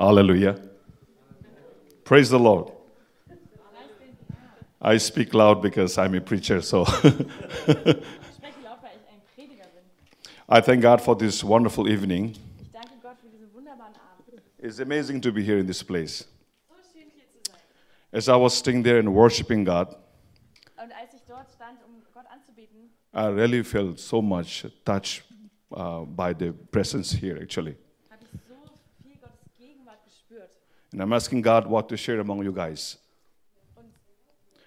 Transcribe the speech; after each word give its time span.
Hallelujah. 0.00 0.58
Praise 2.04 2.30
the 2.30 2.38
Lord. 2.38 2.72
I 4.80 4.96
speak 4.96 5.34
loud 5.34 5.60
because 5.60 5.98
I'm 5.98 6.14
a 6.14 6.22
preacher, 6.22 6.62
so. 6.62 6.86
I 10.48 10.62
thank 10.62 10.80
God 10.80 11.02
for 11.02 11.14
this 11.14 11.44
wonderful 11.44 11.86
evening. 11.86 12.34
It's 14.58 14.78
amazing 14.78 15.20
to 15.20 15.32
be 15.32 15.44
here 15.44 15.58
in 15.58 15.66
this 15.66 15.82
place. 15.82 16.24
As 18.10 18.30
I 18.30 18.36
was 18.36 18.56
sitting 18.56 18.82
there 18.82 18.98
and 18.98 19.12
worshiping 19.12 19.64
God, 19.64 19.94
I 23.12 23.26
really 23.26 23.62
felt 23.62 24.00
so 24.00 24.22
much 24.22 24.64
touched 24.82 25.24
uh, 25.76 26.00
by 26.00 26.32
the 26.32 26.52
presence 26.52 27.12
here, 27.12 27.38
actually. 27.42 27.76
And 30.92 31.00
I'm 31.02 31.12
asking 31.12 31.42
God 31.42 31.66
what 31.66 31.88
to 31.90 31.96
share 31.96 32.18
among 32.20 32.42
you 32.44 32.52
guys. 32.52 32.98
Und, 33.76 33.86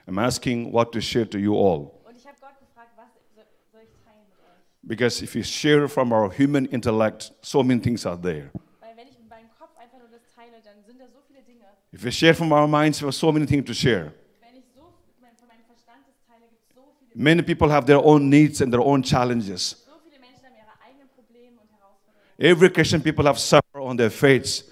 I'm 0.08 0.20
asking 0.20 0.72
what 0.72 0.92
to 0.94 1.02
share 1.02 1.26
to 1.26 1.38
you 1.38 1.54
all. 1.56 2.00
und 2.08 2.16
ich 2.16 2.26
habe 2.26 2.38
Gott 2.40 2.58
gefragt, 2.60 2.92
was 2.96 3.08
soll, 3.36 3.44
soll 3.72 3.82
ich 3.82 3.90
teilen 4.06 4.24
mit 4.30 4.40
euch? 4.40 4.88
Because 4.88 5.22
if 5.24 5.36
you 5.36 5.44
share 5.44 5.88
from 5.90 6.12
our 6.14 6.30
human 6.32 6.66
intellect, 6.68 7.34
so 7.42 7.62
many 7.64 7.80
things 7.82 8.06
are 8.06 8.18
there. 8.18 8.52
Weil 8.80 8.96
wenn 8.96 9.08
ich 9.10 9.18
mit 9.20 9.30
meinem 9.30 9.50
Kopf 9.60 9.76
einfach 9.78 9.98
nur 10.00 10.08
das 10.10 10.22
teile, 10.34 10.62
dann 10.64 10.84
sind 10.86 11.00
da 11.00 11.06
so 11.12 11.20
viele 11.28 11.42
Dinge. 11.44 11.66
If 11.94 12.04
we 12.06 12.12
share 12.12 12.34
from 12.34 12.52
our 12.54 12.68
minds, 12.68 13.02
we 13.02 13.06
have 13.08 13.14
so 13.16 13.32
many 13.32 13.46
things 13.46 13.66
to 13.66 13.74
share. 13.74 14.14
Wenn 14.40 14.56
ich 14.60 14.66
so 14.74 14.82
mein- 15.22 15.36
von 15.36 15.48
meinem 15.50 15.66
Verstand 15.68 16.08
das 16.08 16.16
teile, 16.26 16.48
gibt 16.50 16.64
es 16.70 16.76
so 16.76 16.84
viele 17.00 17.22
Many 17.22 17.42
people 17.44 17.70
have 17.70 17.86
their 17.86 18.00
own 18.04 18.30
needs 18.30 18.62
and 18.62 18.72
their 18.72 18.82
own 18.82 19.04
challenges. 19.04 19.84
So 19.86 19.92
viele 20.04 20.20
Menschen 20.20 20.46
haben 20.46 20.56
ihre 20.56 20.72
eigenen 20.88 21.10
Probleme 21.10 21.60
und 21.60 21.68
Herausforderungen. 21.70 22.40
Every 22.40 22.70
Christian 22.70 23.02
people 23.04 23.26
have 23.28 23.38
suffered 23.40 23.82
on 23.84 23.98
their 23.98 24.10
faiths. 24.12 24.64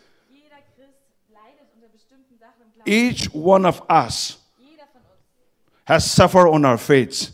Each 2.85 3.30
one 3.34 3.66
of 3.67 3.81
us 3.90 4.37
Jeder 4.60 4.84
von 4.93 5.01
uns. 5.01 5.84
has 5.85 6.12
suffered 6.12 6.48
on 6.48 6.65
our 6.65 6.77
faiths 6.77 7.32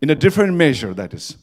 in 0.00 0.10
a 0.10 0.14
different 0.14 0.54
measure, 0.56 0.94
that 0.94 1.12
is. 1.14 1.36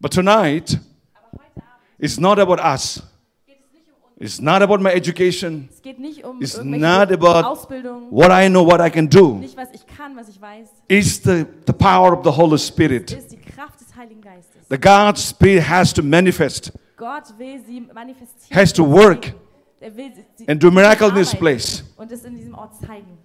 But 0.00 0.12
tonight, 0.12 0.78
Aber 1.14 1.28
heute 1.32 1.42
Abend 1.56 1.64
it's 1.98 2.18
not 2.18 2.38
about 2.38 2.58
us. 2.60 3.02
geht 3.46 3.58
es 3.60 3.72
nicht 3.72 3.86
uns. 3.88 4.20
It's 4.20 4.40
not 4.40 4.62
about 4.62 4.80
my 4.82 4.90
education, 4.90 5.68
Es 5.70 5.82
geht 5.82 5.98
nicht 5.98 6.24
um 6.24 6.40
It's 6.40 6.56
not 6.62 7.10
about- 7.12 7.66
what 8.10 8.30
I 8.30 8.48
know, 8.48 8.62
what 8.64 8.80
I 8.80 8.88
can 8.90 9.06
do. 9.08 9.38
nicht 9.38 9.56
kann, 9.96 10.16
was 10.16 10.28
ich 10.28 10.40
weiß. 10.40 10.68
It's 10.88 11.18
the, 11.18 11.46
the 11.66 11.72
power 11.74 12.12
of 12.16 12.24
the 12.24 12.30
Holy 12.32 12.58
Spirit. 12.58 13.12
Es 13.12 13.18
ist 13.24 13.32
die 13.32 13.36
Kraft 13.36 13.80
des 13.80 13.94
Heiligen 13.94 14.22
Geistes. 14.22 14.66
The 14.70 14.78
God's 14.78 15.20
Spirit 15.28 15.68
has 15.68 15.92
to 15.92 16.02
manifest, 16.02 16.72
has 18.52 18.72
to 18.72 18.82
work, 18.84 19.32
Er 19.80 19.96
will 19.96 20.10
sie 20.36 20.46
and 20.48 20.62
do 20.62 20.70
miracle 20.70 21.08
in 21.08 21.14
this 21.14 21.34
place. 21.34 21.82
Und 21.96 22.12
es 22.12 22.24
in 22.24 22.36
diesem 22.36 22.54
Ort 22.54 22.72
zeigen. 22.76 23.16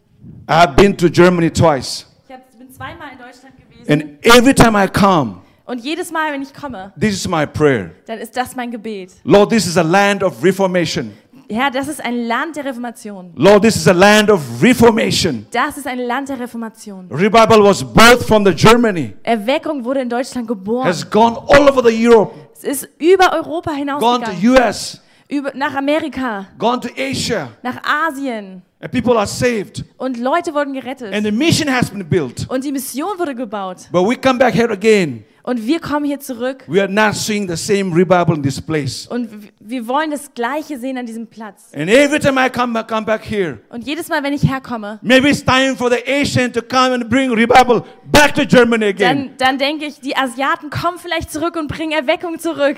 I've 0.48 0.75
been 0.75 0.95
to 0.97 1.09
Germany 1.09 1.52
twice, 1.52 2.06
Ich 2.28 2.34
hab, 2.34 2.58
bin 2.58 2.72
zweimal 2.72 3.09
in 3.12 3.17
Deutschland 3.17 3.56
gewesen. 3.58 3.92
and 3.92 4.25
every 4.25 4.53
time 4.53 4.75
I 4.81 4.88
come, 4.88 5.42
und 5.66 5.80
jedes 5.84 6.12
Mal, 6.12 6.31
wenn 6.31 6.42
ich 6.42 6.53
komme, 6.53 6.94
this 7.00 7.14
is 7.16 7.28
my 7.28 7.45
prayer. 7.45 7.92
dann 8.08 8.20
ist 8.20 8.36
das 8.38 8.56
mein 8.56 8.72
Gebet. 8.72 9.12
Lord, 9.23 9.50
this 9.50 9.67
is 9.67 9.78
a 9.78 9.81
land 9.84 10.23
of 10.23 10.42
reformation. 10.44 11.12
Herr, 11.50 11.70
das 11.70 11.88
ist 11.88 12.03
ein 12.03 12.25
Land 12.25 12.56
der 12.56 12.66
Reformation. 12.66 13.31
Lord, 13.36 13.62
this 13.62 13.75
is 13.75 13.88
a 13.88 13.92
land 13.94 14.31
of 14.31 14.42
reformation. 14.64 15.45
Das 15.52 15.78
ist 15.78 15.86
ein 15.86 16.00
Land 16.00 16.30
der 16.30 16.40
Reformation. 16.40 17.08
Revival 17.12 17.62
was 17.64 17.84
birthed 17.84 18.23
from 18.28 18.44
the 18.45 18.53
Germany, 18.53 19.14
Erweckung 19.23 19.84
wurde 19.84 20.00
in 20.02 20.09
Deutschland 20.09 20.47
geboren. 20.47 20.88
has 20.88 21.08
gone 21.08 21.38
all 21.50 21.69
over 21.69 21.84
the 21.88 22.08
Europe, 22.08 22.34
Es 22.53 22.64
ist 22.64 22.90
über 22.97 23.31
Europa 23.34 23.72
gone 23.72 23.78
hinausgegangen. 23.80 24.42
to 24.42 24.47
US, 24.53 25.02
Über, 25.28 25.52
nach 25.56 25.73
Amerika, 25.76 26.45
gone 26.59 26.80
to 26.80 26.90
Asia, 26.95 27.50
nach 27.64 27.78
Asien. 27.84 28.62
and 28.80 28.92
people 28.92 29.18
are 29.18 29.26
saved. 29.26 29.84
Und 29.98 30.20
Leute 30.20 30.54
wurden 30.54 30.73
gerettet. 30.73 31.14
And 31.14 31.26
the 31.26 31.31
mission 31.31 31.68
has 31.68 31.90
been 31.90 32.08
built. 32.08 32.48
Und 32.50 32.64
die 32.64 32.72
Mission 32.72 33.18
wurde 33.18 33.34
gebaut. 33.34 33.88
But 33.91 34.08
we 34.08 34.16
come 34.16 34.38
back 34.38 34.53
here 34.53 34.72
again. 34.72 35.24
Und 35.41 35.66
wir 35.66 35.80
kommen 35.80 36.06
hier 36.06 36.19
zurück. 36.19 36.64
We 36.68 36.81
are 36.81 36.91
not 36.91 37.14
seeing 37.16 37.47
the 37.47 37.56
same 37.56 37.96
revival 37.96 38.35
in 38.35 38.41
this 38.44 38.59
place. 38.59 39.08
Und 39.08 39.30
wir 39.59 39.88
wollen 39.88 40.12
das 40.12 40.31
Gleiche 40.34 40.78
sehen 40.78 40.97
an 40.97 41.06
diesem 41.06 41.25
Platz. 41.28 41.72
And 41.74 41.90
every 41.90 42.19
time 42.19 42.40
I 42.44 42.50
come 42.50 42.74
back, 42.74 42.88
come 42.88 43.06
back 43.06 43.22
here, 43.24 43.59
Und 43.69 43.85
jedes 43.85 44.08
Mal, 44.09 44.22
wenn 44.24 44.34
ich 44.34 44.44
herkomme, 44.44 45.00
maybe 45.02 45.30
it's 45.30 45.44
time 45.44 45.75
for 45.75 45.90
the 45.91 45.97
Asian 46.08 46.52
to 46.53 46.62
come 46.62 46.94
and 46.94 47.09
bring 47.09 47.31
revival 47.31 47.84
back 48.12 48.34
to 48.35 48.44
Germany 48.46 48.85
again. 48.85 49.31
dann, 49.38 49.38
dann 49.38 49.58
denke 49.58 49.85
ich, 49.85 50.00
die 50.00 50.16
Asiaten 50.16 50.69
kommen 50.69 50.97
vielleicht 51.00 51.31
zurück 51.31 51.56
und 51.56 51.68
bringen 51.68 51.91
Erweckung 51.94 52.38
zurück. 52.40 52.78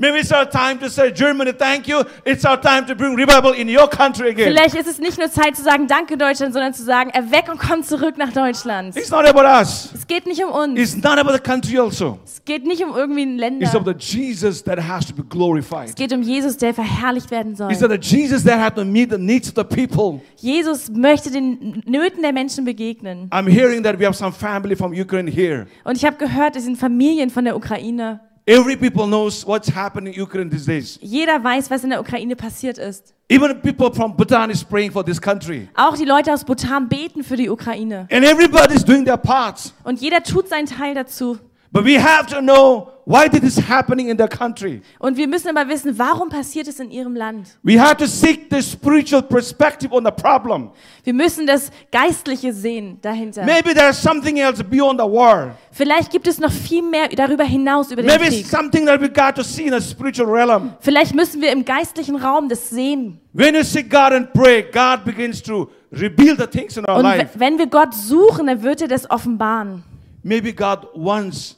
Maybe 0.00 0.18
it's 0.20 0.32
our 0.32 0.48
time 0.48 0.78
to 0.78 0.88
say, 0.88 1.10
Germany, 1.12 1.52
thank 1.52 1.88
you. 1.88 2.04
It's 2.24 2.44
our 2.44 2.56
time 2.60 2.86
to 2.86 2.94
bring 2.94 3.16
revival 3.16 3.52
in 3.52 3.68
your 3.68 3.88
country 3.88 4.30
again. 4.30 4.46
Vielleicht 4.52 4.76
ist 4.76 4.86
es 4.86 4.98
nicht 5.00 5.18
nur 5.18 5.28
Zeit 5.28 5.56
zu 5.56 5.62
sagen, 5.64 5.88
danke 5.88 6.16
Deutschland, 6.16 6.52
sondern 6.52 6.72
zu 6.72 6.84
sagen, 6.84 7.10
Erweckung 7.10 7.58
kommt 7.58 7.84
zurück 7.84 8.16
nach 8.16 8.32
Deutschland. 8.32 8.96
It's 8.96 9.10
not 9.10 9.26
about 9.26 9.42
us. 9.42 9.90
Es 9.92 10.06
geht 10.06 10.26
nicht 10.26 10.40
um 10.44 10.52
uns. 10.52 10.78
It's 10.78 10.94
not 10.96 11.18
about 11.18 11.32
the 11.32 11.40
country 11.40 11.78
also. 11.80 12.20
Es 12.24 12.44
geht 12.44 12.64
nicht 12.64 12.80
um 12.84 12.96
irgendwie 12.96 13.22
ein 13.22 13.32
It's 13.60 13.72
Länder. 13.72 13.76
of 13.76 13.84
the 13.86 13.94
Jesus 13.98 14.62
that 14.62 14.78
has 14.78 15.04
to 15.06 15.12
be 15.12 15.24
glorified. 15.24 15.88
Es 15.88 15.94
geht 15.96 16.12
um 16.12 16.22
Jesus, 16.22 16.56
der 16.56 16.72
verherrlicht 16.74 17.32
werden 17.32 17.56
soll. 17.56 17.72
It's 17.72 17.80
the 17.80 17.88
Jesus 18.00 18.44
that 18.44 18.60
has 18.60 18.74
to 18.74 18.84
meet 18.84 19.10
the 19.10 19.18
needs 19.18 19.48
of 19.48 19.54
the 19.56 19.64
people. 19.64 20.20
Jesus 20.36 20.88
möchte 20.90 21.32
den 21.32 21.82
Nöten 21.86 22.22
der 22.22 22.32
Menschen 22.32 22.64
begegnen. 22.64 23.28
I'm 23.30 23.48
hearing 23.48 23.82
that 23.82 23.98
we 23.98 24.06
have 24.06 24.16
some 24.16 24.30
family 24.30 24.76
from 24.76 24.92
Ukraine 24.92 25.28
here. 25.28 25.66
Und 25.82 25.96
ich 25.96 26.04
habe 26.04 26.16
gehört, 26.16 26.54
es 26.54 26.64
sind 26.64 26.78
Familien 26.78 27.30
von 27.30 27.44
der 27.44 27.56
Ukraine. 27.56 28.20
Every 28.48 28.76
people 28.76 29.06
knows 29.06 29.46
what's 29.46 29.68
happening 29.68 30.14
in 30.14 30.22
Ukraine 30.22 30.48
these 30.48 30.64
days. 30.64 30.98
Jeder 31.02 31.44
weiß, 31.44 31.70
was 31.70 31.84
in 31.84 31.90
der 31.90 32.00
Ukraine 32.00 32.34
passiert 32.34 32.78
ist. 32.78 33.12
Even 33.28 33.60
people 33.60 33.92
from 33.92 34.16
Bhutan 34.16 34.48
is 34.48 34.64
praying 34.64 34.90
for 34.90 35.04
this 35.04 35.20
country. 35.20 35.68
Auch 35.76 35.94
die 35.98 36.06
Leute 36.06 36.32
aus 36.32 36.44
Bhutan 36.44 36.88
beten 36.88 37.22
für 37.22 37.36
die 37.36 37.50
Ukraine. 37.50 38.08
And 38.10 38.24
everybody's 38.24 38.82
doing 38.82 39.04
their 39.04 39.18
parts. 39.18 39.74
Und 39.84 40.00
jeder 40.00 40.22
tut 40.22 40.48
seinen 40.48 40.64
Teil 40.64 40.94
dazu. 40.94 41.38
But 41.70 41.84
we 41.84 42.02
have 42.02 42.26
to 42.28 42.40
know 42.40 42.94
why 43.08 43.26
did 43.26 43.40
this 43.40 43.56
happening 43.56 44.08
in 44.10 44.16
their 44.18 44.28
country. 44.28 44.82
Und 44.98 45.16
wir 45.16 45.26
müssen 45.26 45.48
aber 45.48 45.68
wissen, 45.68 45.98
warum 45.98 46.28
passiert 46.28 46.68
es 46.68 46.78
in 46.78 46.90
ihrem 46.90 47.16
Land? 47.16 47.58
We 47.62 47.80
have 47.80 47.96
to 47.96 48.06
seek 48.06 48.48
the 48.50 48.60
spiritual 48.60 49.22
perspective 49.22 49.90
on 49.94 50.04
the 50.04 50.10
problem. 50.10 50.70
Wir 51.04 51.14
müssen 51.14 51.46
das 51.46 51.70
Geistliche 51.90 52.52
sehen 52.52 52.98
dahinter. 53.00 53.44
Maybe 53.44 53.72
there's 53.72 54.00
something 54.00 54.36
else 54.36 54.62
beyond 54.62 55.00
the 55.00 55.06
war. 55.06 55.56
Vielleicht 55.72 56.10
gibt 56.12 56.26
es 56.26 56.38
noch 56.38 56.52
viel 56.52 56.82
mehr 56.82 57.08
darüber 57.08 57.44
hinaus 57.44 57.90
über 57.90 58.02
den 58.02 58.10
Maybe 58.10 58.26
Krieg. 58.26 58.46
something 58.46 58.84
that 58.84 59.00
we 59.00 59.08
got 59.08 59.34
to 59.36 59.42
see 59.42 59.66
in 59.66 59.72
the 59.72 59.80
spiritual 59.80 60.28
realm. 60.30 60.74
Vielleicht 60.80 61.14
müssen 61.14 61.40
wir 61.40 61.50
im 61.52 61.64
geistlichen 61.64 62.16
Raum 62.16 62.48
das 62.48 62.68
sehen. 62.68 63.18
When 63.32 63.54
you 63.54 63.62
seek 63.62 63.88
God 63.88 64.12
and 64.12 64.32
pray, 64.34 64.62
God 64.62 65.04
begins 65.04 65.42
to 65.44 65.70
reveal 65.92 66.36
the 66.36 66.46
things 66.46 66.76
in 66.76 66.84
our 66.86 66.96
Und 66.96 67.04
life. 67.04 67.30
wenn 67.38 67.56
wir 67.58 67.68
Gott 67.68 67.94
suchen, 67.94 68.46
dann 68.48 68.62
wird 68.62 68.82
er 68.82 68.88
das 68.88 69.10
offenbaren. 69.10 69.82
Maybe 70.22 70.52
God 70.52 70.88
wants 70.94 71.57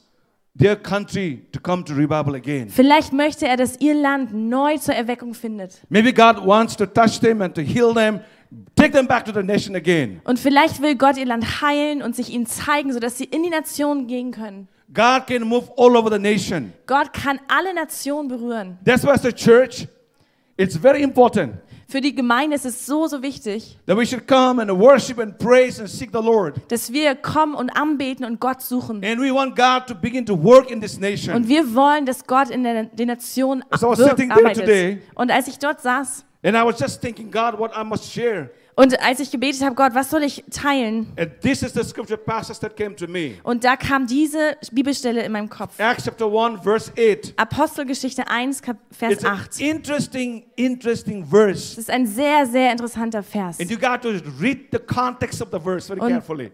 their 0.59 0.77
country 0.77 1.47
to 1.53 1.61
come 1.61 1.85
to 1.85 1.95
revival 1.95 2.35
again. 2.35 2.69
Vielleicht 2.69 3.13
möchte 3.13 3.47
er, 3.47 3.57
dass 3.57 3.81
ihr 3.81 3.95
Land 3.95 4.33
neu 4.33 4.77
zur 4.79 4.95
Erweckung 4.95 5.35
findet. 5.35 5.81
Maybe 5.89 6.13
God 6.13 6.45
wants 6.47 6.77
to 6.77 6.87
touch 6.87 7.21
them 7.21 7.41
and 7.43 7.55
to 7.55 7.63
heal 7.63 7.95
them, 7.95 8.21
take 8.77 8.93
them 8.93 9.07
back 9.07 9.25
to 9.25 9.33
the 9.33 9.43
nation 9.43 9.77
again. 9.77 10.21
Und 10.25 10.39
vielleicht 10.39 10.83
will 10.83 10.97
Gott 10.97 11.17
ihr 11.17 11.27
Land 11.27 11.63
heilen 11.63 12.03
und 12.03 12.17
sich 12.17 12.31
ihnen 12.31 12.47
zeigen, 12.47 12.93
sodass 12.93 13.19
sie 13.19 13.25
in 13.25 13.43
die 13.43 13.51
Nationen 13.51 14.07
gehen 14.07 14.33
können. 14.33 14.69
God 14.93 15.27
can 15.29 15.47
move 15.47 15.71
all 15.77 15.97
over 15.97 16.11
the 16.11 16.19
nation. 16.19 16.73
Gott 16.87 17.13
kann 17.13 17.39
alle 17.47 17.73
Nationen 17.73 18.29
berühren. 18.29 18.79
That's 18.85 19.05
why 19.05 19.11
as 19.11 19.25
a 19.25 19.33
church, 19.33 19.87
it's 20.57 20.77
very 20.77 21.03
important 21.03 21.55
Für 21.91 22.01
die 22.01 22.15
Gemeinde 22.15 22.55
ist 22.55 22.65
es 22.65 22.87
so, 22.87 23.09
so 23.09 23.21
wichtig, 23.21 23.77
that 23.87 23.97
we 23.97 24.07
should 24.07 24.29
come 24.29 24.63
and 24.63 24.71
worship 24.71 25.19
and 25.19 25.37
praise 25.39 25.81
and 25.81 25.91
seek 25.91 26.11
the 26.13 26.23
Lord. 26.23 26.55
dass 26.71 26.93
wir 26.93 27.17
kommen 27.17 27.57
und 27.57 27.71
anbeten 27.71 28.25
und 28.25 28.39
Gott 28.39 28.63
suchen. 28.63 29.03
And 29.05 29.21
we 29.21 29.35
want 29.35 29.57
God 29.57 29.89
to 29.89 29.95
begin 30.01 30.25
to 30.27 30.41
work 30.41 30.71
in 30.71 30.81
this 30.81 31.01
nation. 31.01 31.35
Und 31.35 31.49
wir 31.49 31.75
wollen, 31.75 32.07
dass 32.07 32.25
Gott 32.25 32.49
in 32.51 32.63
der, 32.63 32.89
wirkt, 33.97 34.11
sitting 34.11 34.29
there 34.29 34.41
arbeitet. 34.41 34.65
today- 34.67 34.99
Und 35.17 35.33
als 35.33 35.49
ich 35.49 35.59
dort 35.59 35.81
saß 35.81 36.25
And 36.45 36.57
I 36.57 36.65
was 36.65 36.79
just 36.81 37.01
thinking, 37.03 37.29
God, 37.31 37.59
what 37.59 37.73
I 37.77 37.83
must 37.85 38.05
share. 38.11 38.51
Und 38.81 38.99
als 39.03 39.21
ich 39.21 39.31
gebetet 39.31 39.63
habe, 39.63 39.75
Gott, 39.75 39.95
was 39.95 40.09
soll 40.09 40.23
ich 40.23 40.43
teilen? 40.51 41.13
And 41.19 41.39
this 41.43 41.63
is 41.63 41.75
the 41.75 41.85
scripture 41.85 42.17
passage 42.17 42.59
that 42.61 42.75
came 42.75 42.97
to 42.97 43.07
me. 43.07 43.35
Und 43.43 43.63
da 43.63 43.77
kam 43.77 44.07
diese 44.07 44.57
Bibelstelle 44.73 45.23
in 45.23 45.33
meinem 45.33 45.51
Kopf. 45.51 45.79
Acts 45.79 46.05
chapter 46.05 46.25
1, 46.25 46.63
verse 46.63 46.91
8. 46.97 47.35
Apostelgeschichte 47.37 48.27
1, 48.27 48.63
Kap- 48.63 48.79
Vers 48.91 49.13
It's 49.13 49.25
an 49.25 49.39
8. 49.39 49.61
interesting, 49.61 50.45
interesting 50.57 51.27
verse. 51.27 51.77
Das 51.77 51.79
ist 51.79 51.91
ein 51.91 52.07
sehr, 52.07 52.47
sehr 52.47 52.73
interessanter 52.73 53.23
Vers. 53.23 53.59
Und, 53.59 53.71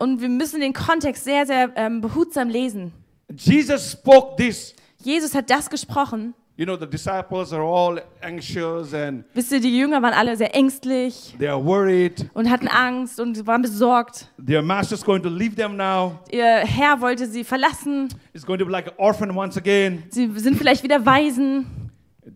und 0.00 0.20
wir 0.20 0.28
müssen 0.28 0.60
den 0.60 0.72
Kontext 0.72 1.22
sehr, 1.22 1.46
sehr 1.46 1.70
ähm, 1.76 2.00
behutsam 2.00 2.48
lesen. 2.48 2.92
Jesus 3.36 3.92
spoke 3.92 4.34
this. 4.36 4.74
Jesus 4.98 5.32
hat 5.32 5.48
das 5.48 5.70
gesprochen. 5.70 6.34
You 6.58 6.64
know, 6.64 6.74
the 6.78 6.86
disciples 6.86 7.52
are 7.52 7.62
all 7.62 8.00
anxious 8.22 8.94
and 8.94 9.24
Wisst 9.34 9.52
ihr, 9.52 9.60
die 9.60 9.76
Jünger 9.78 10.00
waren 10.00 10.14
alle 10.14 10.36
sehr 10.38 10.54
ängstlich 10.54 11.34
they 11.38 11.48
are 11.48 11.62
worried. 11.62 12.30
und 12.32 12.48
hatten 12.50 12.66
Angst 12.68 13.20
und 13.20 13.46
waren 13.46 13.60
besorgt. 13.60 14.30
Their 14.44 14.62
master's 14.62 15.04
going 15.04 15.22
to 15.22 15.28
leave 15.28 15.54
them 15.54 15.76
now. 15.76 16.18
Ihr 16.30 16.44
Herr 16.64 16.98
wollte 17.02 17.26
sie 17.26 17.44
verlassen. 17.44 18.08
It's 18.32 18.46
going 18.46 18.58
to 18.58 18.64
be 18.64 18.72
like 18.72 18.86
an 18.86 18.94
orphan 18.96 19.36
once 19.36 19.58
again. 19.58 20.04
Sie 20.08 20.30
sind 20.38 20.56
vielleicht 20.56 20.82
wieder 20.82 21.04
Waisen. 21.04 21.66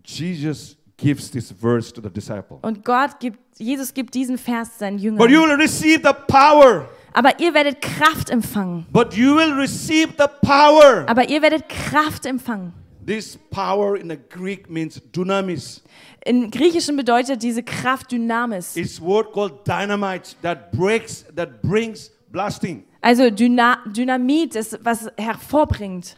Jesus 0.05 0.76
gives 0.99 1.31
this 1.31 1.50
verse 1.50 1.90
to 1.90 2.02
the 2.02 2.11
disciple. 2.11 2.58
Und 2.61 2.84
Gott 2.84 3.19
gibt, 3.20 3.38
Jesus 3.58 3.94
gibt 3.94 4.14
diesen 4.14 4.37
Vers 4.37 4.78
seinen 4.78 4.96
But 4.96 5.02
Jüngern. 5.02 5.31
you 5.31 5.40
will 5.43 5.56
receive 5.56 6.02
the 6.05 6.12
power. 6.28 6.88
Aber 7.14 7.40
ihr 7.40 7.55
werdet 7.55 7.81
Kraft 7.81 8.28
empfangen. 8.31 8.87
But 8.93 9.14
you 9.14 9.34
will 9.34 9.52
receive 9.55 10.11
the 10.19 10.26
power. 10.46 11.05
Aber 11.08 11.28
ihr 11.28 11.40
werdet 11.43 11.69
Kraft 11.69 12.26
empfangen. 12.26 12.75
This 13.11 13.37
power 13.51 13.97
in 13.97 14.07
the 14.07 14.17
Greek 14.17 14.71
means 14.71 15.01
dunamis. 15.11 15.83
Im 16.25 16.49
Griechischen 16.49 16.97
bedeutet 16.97 17.43
diese 17.43 17.61
Kraft 17.61 18.12
Dynamis. 18.12 18.77
It's 18.77 19.01
word 19.01 19.33
called 19.33 19.67
dynamite 19.67 20.37
that 20.43 20.71
breaks, 20.71 21.25
that 21.35 21.61
brings 21.61 22.12
blasting. 22.31 22.85
Also 23.03 23.29
Dyna 23.29 23.79
Dynamit 23.85 24.55
ist, 24.55 24.79
was 24.85 25.09
hervorbringt. 25.19 26.15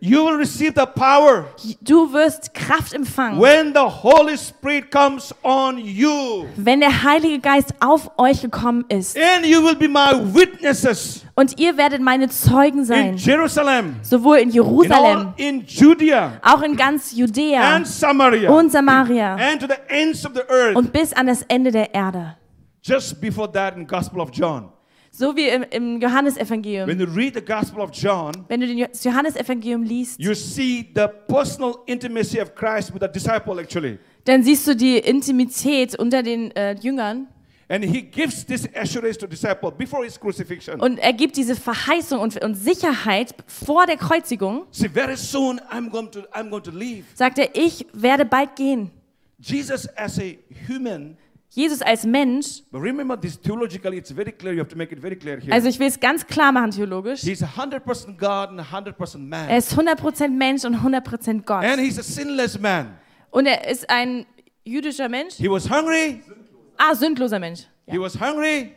You 0.00 0.24
will 0.24 0.36
receive 0.36 0.72
the 0.74 0.86
power 0.86 1.46
Du 1.82 2.12
wirst 2.12 2.54
Kraft 2.54 2.94
empfangen, 2.94 3.40
when 3.40 3.72
the 3.74 3.80
Holy 3.80 4.36
Spirit 4.36 4.90
comes 4.90 5.34
on 5.42 5.78
you. 5.78 6.46
wenn 6.56 6.80
der 6.80 7.02
Heilige 7.02 7.38
Geist 7.38 7.74
auf 7.80 8.10
euch 8.18 8.40
gekommen 8.40 8.84
ist. 8.88 9.16
And 9.16 9.46
you 9.46 9.62
will 9.62 9.76
be 9.76 9.88
my 9.88 10.12
witnesses 10.34 11.24
Und 11.34 11.58
ihr 11.60 11.76
werdet 11.76 12.00
meine 12.00 12.28
Zeugen 12.28 12.80
in 12.80 12.84
sein, 12.84 13.16
Jerusalem, 13.16 13.96
sowohl 14.02 14.38
in 14.38 14.50
in, 14.50 14.60
all, 14.60 14.66
Jerusalem, 14.66 15.34
in 15.36 15.64
Judea 15.66 16.32
auch 16.42 16.62
in 16.62 16.76
ganz 16.76 17.12
Judäa 17.14 17.76
and 17.76 17.86
Samaria 17.86 18.50
und 18.50 18.72
Samaria 18.72 19.34
and 19.36 19.60
to 19.60 19.66
the 19.66 19.74
ends 19.88 20.24
of 20.24 20.32
the 20.34 20.42
earth. 20.48 20.76
und 20.76 20.92
bis 20.92 21.12
an 21.12 21.26
das 21.26 21.42
Ende 21.48 21.70
der 21.70 21.94
Erde. 21.94 22.36
Just 22.82 23.20
before 23.20 23.50
that 23.52 23.76
in 23.76 23.86
Gospel 23.86 24.20
of 24.20 24.30
John. 24.32 24.70
So 25.18 25.34
wie 25.34 25.48
im, 25.48 25.64
im 25.64 25.94
When 25.94 26.00
Johannesevangelium. 26.00 26.88
you 26.88 27.06
read 27.06 27.34
the 27.34 27.40
Gospel 27.44 27.80
of 27.80 27.90
John, 27.92 28.30
Wenn 28.46 28.60
du 28.60 28.86
das 28.86 29.02
Johannesevangelium 29.02 29.82
liest, 29.82 30.20
you 30.20 30.32
see 30.32 30.88
the 30.94 31.06
personal 31.26 31.74
intimacy 31.86 32.40
of 32.40 32.54
Christ 32.54 32.94
with 32.94 33.00
the 33.00 33.08
disciple 33.08 33.60
actually. 33.60 33.98
dann 34.26 34.44
siehst 34.44 34.64
du 34.68 34.76
die 34.76 34.98
Intimität 34.98 35.98
unter 35.98 36.22
den 36.22 36.52
äh, 36.52 36.76
Jüngern 36.80 37.26
And 37.68 37.84
he 37.84 38.00
gives 38.00 38.46
this 38.46 38.68
assurance 38.76 39.18
to 39.18 39.26
disciple 39.26 39.72
before 39.72 40.04
his 40.04 40.18
crucifixion. 40.20 40.80
und 40.80 40.98
er 40.98 41.12
gibt 41.12 41.36
diese 41.36 41.56
Verheißung 41.56 42.20
und, 42.20 42.40
und 42.42 42.54
Sicherheit 42.54 43.34
vor 43.48 43.86
der 43.86 43.96
Kreuzigung. 43.96 44.66
See, 44.70 44.88
very 44.88 45.16
soon 45.16 45.60
I'm 45.68 45.90
going 45.90 46.12
to 46.12 46.20
I'm 46.32 46.48
going 46.48 46.62
to 46.62 46.70
leave. 46.70 47.02
Sagt 47.14 47.38
er, 47.40 47.48
ich 47.56 47.84
werde 47.92 48.24
bald 48.24 48.54
gehen. 48.54 48.92
Jesus 49.40 49.88
as 49.96 50.18
a 50.20 50.36
human, 50.68 51.16
Jesus 51.50 51.80
als 51.80 52.04
Mensch, 52.04 52.62
also 55.50 55.68
ich 55.68 55.78
will 55.78 55.86
es 55.86 55.98
ganz 56.00 56.26
klar 56.26 56.52
machen 56.52 56.70
theologisch, 56.70 57.20
he's 57.22 57.42
100% 57.42 58.18
God 58.18 58.50
and 58.50 58.60
100% 58.60 59.18
man. 59.18 59.48
er 59.48 59.58
ist 59.58 59.72
100% 59.72 60.28
Mensch 60.28 60.64
und 60.64 60.76
100% 60.76 61.42
Gott. 61.44 61.64
and 61.64 61.80
he's 61.80 61.98
a 61.98 62.02
sinless 62.02 62.58
man. 62.58 62.98
Und 63.30 63.46
er 63.46 63.68
ist 63.68 63.88
ein 63.88 64.26
jüdischer 64.64 65.08
Mensch, 65.08 65.34
He 65.36 65.48
was 65.50 65.68
hungry. 65.68 66.22
ah, 66.76 66.94
sündloser 66.94 67.38
Mensch. 67.38 67.66
He 67.86 67.98
was 67.98 68.20
hungry. 68.20 68.72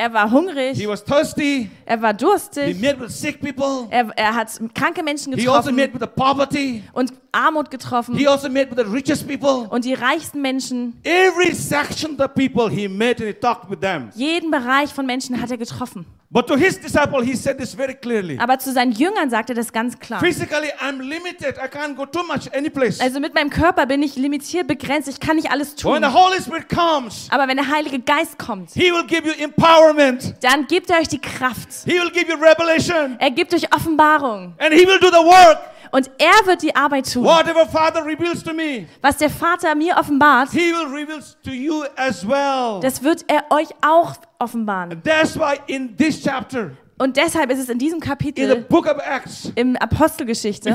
Er 0.00 0.12
war 0.12 0.30
hungrig, 0.30 0.78
He 0.78 0.86
was 0.86 1.02
thirsty. 1.02 1.68
er 1.84 2.00
war 2.00 2.12
He 2.12 2.16
durstig, 2.18 2.80
met 2.80 3.00
with 3.00 3.10
sick 3.10 3.40
people. 3.40 3.88
er, 3.90 4.08
er 4.14 4.32
hat 4.36 4.60
kranke 4.72 5.02
Menschen 5.02 5.32
He 5.34 5.40
also 5.48 5.70
getroffen 5.70 5.74
met 5.74 5.92
with 5.92 6.00
the 6.00 6.06
poverty. 6.06 6.82
und 6.92 7.12
Armut 7.32 7.68
getroffen 7.68 8.14
He 8.16 8.28
also 8.28 8.48
met 8.48 8.70
with 8.70 8.78
the 8.78 8.88
richest 8.92 9.26
people. 9.26 9.66
und 9.68 9.84
die 9.84 9.94
reichsten 9.94 10.40
Menschen. 10.40 11.00
Every 11.02 11.52
section 11.52 12.12
of 12.12 12.18
the 12.18 12.28
people 12.28 12.70
he 12.70 12.86
met 12.88 13.18
and 13.20 13.26
he 13.28 13.34
talked 13.34 13.68
with 13.68 13.80
them. 13.80 14.10
Jeden 14.14 14.52
Bereich 14.52 14.94
von 14.94 15.04
Menschen 15.04 15.40
hat 15.42 15.50
er 15.50 15.58
getroffen. 15.58 16.06
But 16.30 16.46
to 16.48 16.58
his 16.58 16.78
disciple, 16.78 17.22
he 17.22 17.34
said 17.34 17.56
this 17.56 17.72
very 17.74 17.94
clearly. 17.94 18.38
Aber 18.38 18.58
zu 18.58 18.70
seinen 18.70 18.92
Jüngern 18.92 19.30
sagt 19.30 19.48
er 19.48 19.54
das 19.54 19.72
ganz 19.72 19.98
klar. 19.98 20.20
Physically, 20.20 20.68
I'm 20.78 21.00
limited. 21.00 21.56
I 21.56 21.68
can't 21.68 21.96
go 21.96 22.04
too 22.04 22.22
much 22.22 22.52
any 22.54 22.68
place. 22.68 23.00
Also 23.00 23.18
mit 23.18 23.34
meinem 23.34 23.48
Körper 23.48 23.86
bin 23.86 24.02
ich 24.02 24.14
limitiert, 24.16 24.66
begrenzt. 24.66 25.08
Ich 25.08 25.20
kann 25.20 25.36
nicht 25.36 25.50
alles 25.50 25.74
But 25.74 25.84
when 25.86 26.02
tun. 26.02 26.10
the 26.12 26.18
Holy 26.18 26.42
Spirit 26.42 26.68
comes, 26.68 27.28
Aber 27.30 27.48
wenn 27.48 27.56
der 27.56 27.70
Heilige 27.70 27.98
Geist 28.00 28.38
kommt, 28.38 28.72
he 28.74 28.92
will 28.92 29.06
give 29.06 29.26
you 29.26 29.32
empowerment. 29.42 30.34
dann 30.42 30.66
gibt 30.66 30.90
er 30.90 30.98
euch 31.00 31.08
die 31.08 31.18
Kraft. 31.20 31.68
He 31.86 31.92
will 31.92 32.10
give 32.10 32.30
you 32.30 32.36
revelation. 32.36 33.16
Er 33.18 33.30
gibt 33.30 33.54
euch 33.54 33.74
Offenbarung. 33.74 34.52
And 34.58 34.74
he 34.74 34.86
will 34.86 34.98
do 35.00 35.08
the 35.08 35.24
work. 35.24 35.58
Und 35.90 36.10
er 36.18 36.46
wird 36.46 36.62
die 36.62 36.74
Arbeit 36.74 37.12
tun. 37.12 37.24
Whatever 37.24 37.66
Father 37.66 38.04
reveals 38.04 38.42
to 38.42 38.52
me, 38.52 38.86
Was 39.02 39.16
der 39.16 39.30
Vater 39.30 39.74
mir 39.74 39.96
offenbart, 39.96 40.50
he 40.50 40.72
will 40.72 40.86
reveal 40.86 41.20
to 41.44 41.50
you 41.50 41.84
as 41.96 42.26
well. 42.26 42.80
das 42.80 43.02
wird 43.02 43.24
er 43.28 43.44
euch 43.50 43.68
auch 43.86 44.14
offenbaren. 44.38 45.02
That's 45.02 45.36
why 45.38 45.58
in 45.66 45.96
this 45.96 46.22
chapter, 46.22 46.72
Und 46.98 47.16
deshalb 47.16 47.50
ist 47.52 47.60
es 47.60 47.68
in 47.68 47.78
diesem 47.78 48.00
Kapitel 48.00 48.66
Acts, 49.04 49.52
im 49.54 49.76
Apostelgeschichte, 49.76 50.70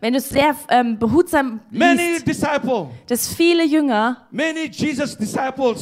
wenn 0.00 0.12
du 0.12 0.18
es 0.18 0.28
sehr 0.28 0.54
ähm, 0.68 0.98
behutsam 0.98 1.60
many 1.70 2.18
liest, 2.24 2.44
dass 3.08 3.34
viele 3.34 3.64
Jünger, 3.64 4.28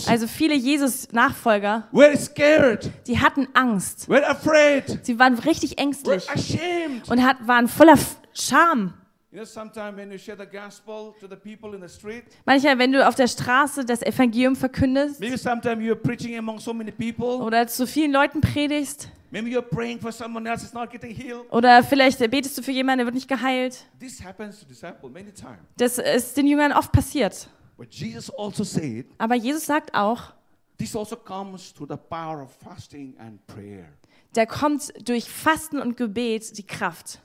also 0.08 0.26
viele 0.26 0.54
Jesus-Nachfolger, 0.54 1.88
were 1.92 2.16
scared, 2.16 2.90
die 3.06 3.18
hatten 3.18 3.48
Angst. 3.52 4.08
were 4.08 4.26
afraid, 4.26 5.00
Sie 5.02 5.18
waren 5.18 5.38
richtig 5.38 5.72
were 5.72 5.82
ängstlich 5.82 6.30
ashamed. 6.30 7.08
und 7.10 7.22
hat, 7.22 7.36
waren 7.46 7.68
voller 7.68 7.98
Scham. 8.32 8.94
You 9.32 9.38
know, 9.38 9.44
sometimes 9.46 9.96
when 9.96 10.10
you 10.12 10.18
share 10.18 10.36
the 10.36 10.44
gospel 10.44 11.14
to 11.18 11.26
the 11.26 11.36
people 11.36 11.74
in 11.74 11.80
the 11.80 11.88
street, 11.88 12.24
Manchmal, 12.44 12.78
wenn 12.78 12.92
du 12.92 13.06
auf 13.08 13.14
der 13.14 13.26
Straße 13.28 13.82
das 13.82 14.02
Evangelium 14.02 14.54
verkündest 14.54 15.20
maybe 15.20 15.38
sometimes 15.38 15.82
you're 15.82 15.94
preaching 15.94 16.36
among 16.36 16.58
so 16.58 16.74
many 16.74 16.90
people, 16.90 17.42
oder 17.42 17.66
zu 17.66 17.86
vielen 17.86 18.12
Leuten 18.12 18.42
predigst 18.42 19.08
maybe 19.30 19.48
you're 19.48 19.62
praying 19.62 19.98
for 19.98 20.12
someone 20.12 20.46
else 20.46 20.62
is 20.62 20.74
not 20.74 20.90
getting 20.90 21.14
healed. 21.14 21.50
oder 21.50 21.82
vielleicht 21.82 22.18
betest 22.30 22.58
du 22.58 22.62
für 22.62 22.72
jemanden, 22.72 22.98
der 22.98 23.06
wird 23.06 23.14
nicht 23.14 23.26
geheilt. 23.26 23.86
This 23.98 24.22
happens 24.22 24.60
to 24.60 24.66
disciples 24.66 25.10
many 25.10 25.32
times. 25.32 25.60
Das 25.78 25.96
ist 25.96 26.36
den 26.36 26.46
Jüngern 26.46 26.72
oft 26.72 26.92
passiert. 26.92 27.48
But 27.78 27.90
Jesus 27.94 28.30
also 28.36 28.64
said, 28.64 29.06
Aber 29.16 29.34
Jesus 29.34 29.64
sagt 29.64 29.94
auch, 29.94 30.34
this 30.76 30.94
also 30.94 31.16
comes 31.16 31.72
through 31.72 31.88
the 31.88 31.96
power 31.96 32.42
of 32.42 32.50
fasting 32.62 33.14
and 33.18 33.44
prayer. 33.46 33.86
da 34.34 34.44
kommt 34.44 34.92
durch 35.08 35.24
Fasten 35.24 35.78
und 35.80 35.96
Gebet 35.96 36.58
die 36.58 36.66
Kraft. 36.66 37.18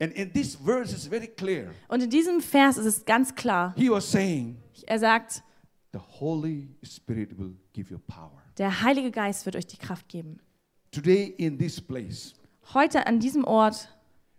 And 0.00 0.12
in 0.12 0.32
this 0.32 0.54
verse, 0.54 0.92
it's 0.92 1.06
very 1.06 1.26
clear. 1.26 1.74
Und 1.88 2.02
in 2.02 2.10
diesem 2.10 2.40
Vers 2.40 2.76
ist 2.76 2.84
es 2.86 3.04
ganz 3.04 3.34
klar. 3.34 3.74
He 3.76 3.90
was 3.90 4.10
saying, 4.10 4.56
Er 4.86 4.98
sagt, 4.98 5.42
the 5.92 5.98
Holy 5.98 6.68
Spirit 6.84 7.36
will 7.38 7.56
give 7.72 7.90
you 7.90 7.98
power. 8.06 8.42
der 8.58 8.82
Heilige 8.82 9.10
Geist 9.10 9.44
wird 9.46 9.56
euch 9.56 9.66
die 9.66 9.76
Kraft 9.76 10.08
geben. 10.08 10.38
Today, 10.92 11.34
in 11.36 11.58
this 11.58 11.80
place, 11.80 12.34
Heute 12.74 13.06
an 13.06 13.18
diesem 13.18 13.44
Ort 13.44 13.88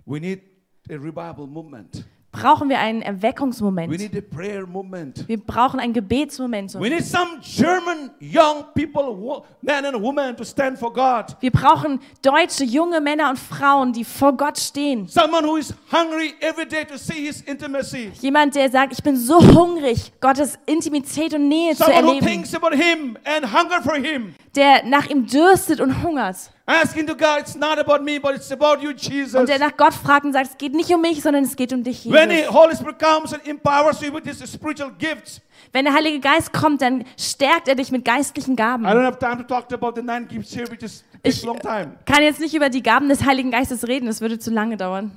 we 0.05 0.19
need 0.19 0.41
a 0.89 0.93
revival 0.95 1.45
movement. 1.47 2.05
Brauchen 2.31 2.69
wir 2.69 2.79
einen 2.79 3.01
We 3.01 3.05
Erweckungsmoment. 3.05 5.27
Wir 5.27 5.37
brauchen 5.39 5.79
ein 5.79 5.93
Gebetsmomentum. 5.93 6.81
We 6.81 6.89
need 6.89 7.05
some 7.05 7.39
German 7.41 8.11
young 8.21 8.65
people, 8.75 9.17
wo- 9.17 9.43
men 9.61 9.85
and 9.85 10.01
women, 10.01 10.35
to 10.37 10.43
stand 10.43 10.77
for 10.77 10.93
God. 10.93 11.35
Wir 11.39 11.51
brauchen 11.51 11.99
deutsche 12.21 12.63
junge 12.63 13.01
Männer 13.01 13.29
und 13.31 13.39
Frauen, 13.39 13.91
die 13.93 14.03
vor 14.03 14.33
Gott 14.37 14.57
stehen. 14.57 15.07
Someone 15.07 15.47
who 15.47 15.57
is 15.57 15.73
hungry 15.91 16.33
every 16.41 16.67
day 16.67 16.85
to 16.85 16.97
see 16.97 17.25
His 17.25 17.41
intimacy. 17.41 18.11
Jemand, 18.21 18.55
der 18.55 18.69
sagt, 18.69 18.93
ich 18.93 19.03
bin 19.03 19.15
so 19.15 19.39
hungrig, 19.39 20.11
Gottes 20.21 20.57
Intimität 20.65 21.33
und 21.33 21.47
Nähe 21.47 21.75
zu 21.75 21.83
Someone 21.83 22.03
who 22.03 22.07
erleben. 22.09 22.27
thinks 22.27 22.53
about 22.55 22.75
Him 22.75 23.17
and 23.25 23.51
hunger 23.51 23.81
for 23.81 23.95
Him. 23.95 24.35
Der 24.55 24.83
nach 24.85 25.09
ihm 25.09 25.25
dürstet 25.25 25.79
und 25.79 26.03
hungert. 26.03 26.35
Asking 26.69 27.07
to 27.07 27.15
God, 27.15 27.39
it's 27.39 27.55
not 27.55 27.79
about 27.79 28.03
me, 28.03 28.19
but 28.19 28.35
it's 28.35 28.51
about 28.51 28.79
you, 28.79 28.91
Jesus. 28.91 29.33
Und 29.33 29.49
der 29.49 29.57
nach 29.57 29.75
Gott 29.75 29.93
fragt 29.93 30.23
und 30.25 30.33
sagt, 30.33 30.51
es 30.51 30.57
geht 30.59 30.73
nicht 30.75 30.93
um 30.93 31.01
mich, 31.01 31.19
sondern 31.21 31.43
es 31.43 31.55
geht 31.55 31.73
um 31.73 31.83
dich, 31.83 32.05
When 32.05 32.29
the 32.29 32.35
Jesus. 32.35 32.53
Holy 32.53 32.75
Spirit 32.75 32.99
comes 32.99 33.33
and 33.33 33.47
empowers 33.47 33.99
you 34.01 34.13
with 34.13 34.23
His 34.25 34.37
spiritual 34.51 34.91
gifts, 34.99 35.41
Wenn 35.73 35.85
der 35.85 35.95
Heilige 35.95 36.19
Geist 36.19 36.53
kommt, 36.53 36.81
dann 36.83 37.05
stärkt 37.17 37.67
er 37.67 37.73
dich 37.75 37.91
mit 37.91 38.05
geistlichen 38.05 38.55
Gaben. 38.55 38.85
I 38.85 38.89
don't 38.89 39.03
have 39.03 39.17
time 39.17 39.37
to 39.37 39.43
talk 39.43 39.71
about 39.73 39.93
the 39.99 40.05
nine 40.05 40.27
gifts 40.27 40.55
here, 40.55 40.69
which 40.69 40.83
is 40.83 41.03
takes 41.23 41.37
Ich 41.37 41.43
a 41.43 41.47
long 41.47 41.59
time. 41.59 41.97
kann 42.05 42.21
jetzt 42.21 42.39
nicht 42.39 42.53
über 42.53 42.69
die 42.69 42.83
Gaben 42.83 43.09
des 43.09 43.25
Heiligen 43.25 43.49
Geistes 43.49 43.87
reden, 43.87 44.05
das 44.05 44.21
würde 44.21 44.37
zu 44.37 44.51
lange 44.51 44.77
dauern. 44.77 45.11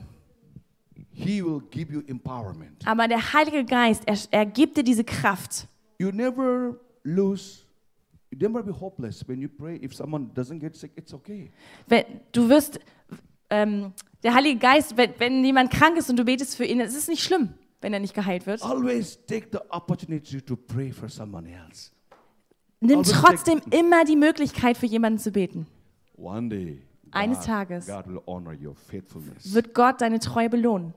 He 1.15 1.45
will 1.45 1.61
give 1.71 1.93
you 1.93 2.01
empowerment. 2.07 2.81
Aber 2.87 3.07
der 3.09 3.35
Heilige 3.35 3.65
Geist, 3.67 4.03
er, 4.07 4.17
er 4.31 4.47
gibt 4.47 4.79
dir 4.79 4.83
diese 4.85 5.05
Kraft. 5.05 5.67
You 5.99 6.11
never 6.11 6.77
lose, 7.05 7.62
you 8.33 8.39
never 8.41 8.63
be 8.63 8.73
hopeless 8.73 9.27
when 9.29 9.41
you 9.41 9.49
pray. 9.49 9.79
If 9.83 9.95
someone 9.95 10.31
doesn't 10.35 10.59
get 10.61 10.75
sick, 10.75 10.93
it's 10.97 11.13
okay. 11.13 11.51
Wenn, 11.87 12.05
du 12.33 12.49
wirst, 12.49 12.81
ähm, 13.51 13.93
der 14.23 14.35
Heilige 14.35 14.59
Geist, 14.59 14.97
wenn, 14.97 15.13
wenn 15.19 15.45
jemand 15.45 15.71
krank 15.71 15.97
ist 15.99 16.09
und 16.09 16.17
du 16.19 16.25
betest 16.25 16.57
für 16.57 16.65
ihn, 16.65 16.81
es 16.81 16.95
ist 16.95 17.09
nicht 17.09 17.23
schlimm, 17.23 17.55
wenn 17.81 17.93
er 17.93 18.01
nicht 18.01 18.15
geheilt 18.15 18.47
wird. 18.47 18.63
Always 18.63 19.19
take 19.27 19.49
the 19.53 19.59
opportunity 19.71 20.41
to 20.41 20.57
pray 20.57 20.91
for 20.91 21.09
someone 21.09 21.49
else. 21.49 21.91
Nimm 22.81 22.99
Also 22.99 23.13
trotzdem 23.13 23.61
immer 23.71 24.05
die 24.05 24.17
Möglichkeit, 24.17 24.77
für 24.77 24.87
jemanden 24.87 25.19
zu 25.19 25.31
beten. 25.31 25.67
One 26.17 26.49
day, 26.49 26.83
Eines 27.13 27.39
God, 27.39 27.47
Tages 27.47 27.87
God 27.87 28.07
will 28.09 28.21
honor 28.27 28.55
your 28.61 28.75
faithfulness. 28.75 29.53
wird 29.55 29.75
Gott 29.75 30.01
deine 30.01 30.19
Treue 30.19 30.49
belohnen. 30.49 30.95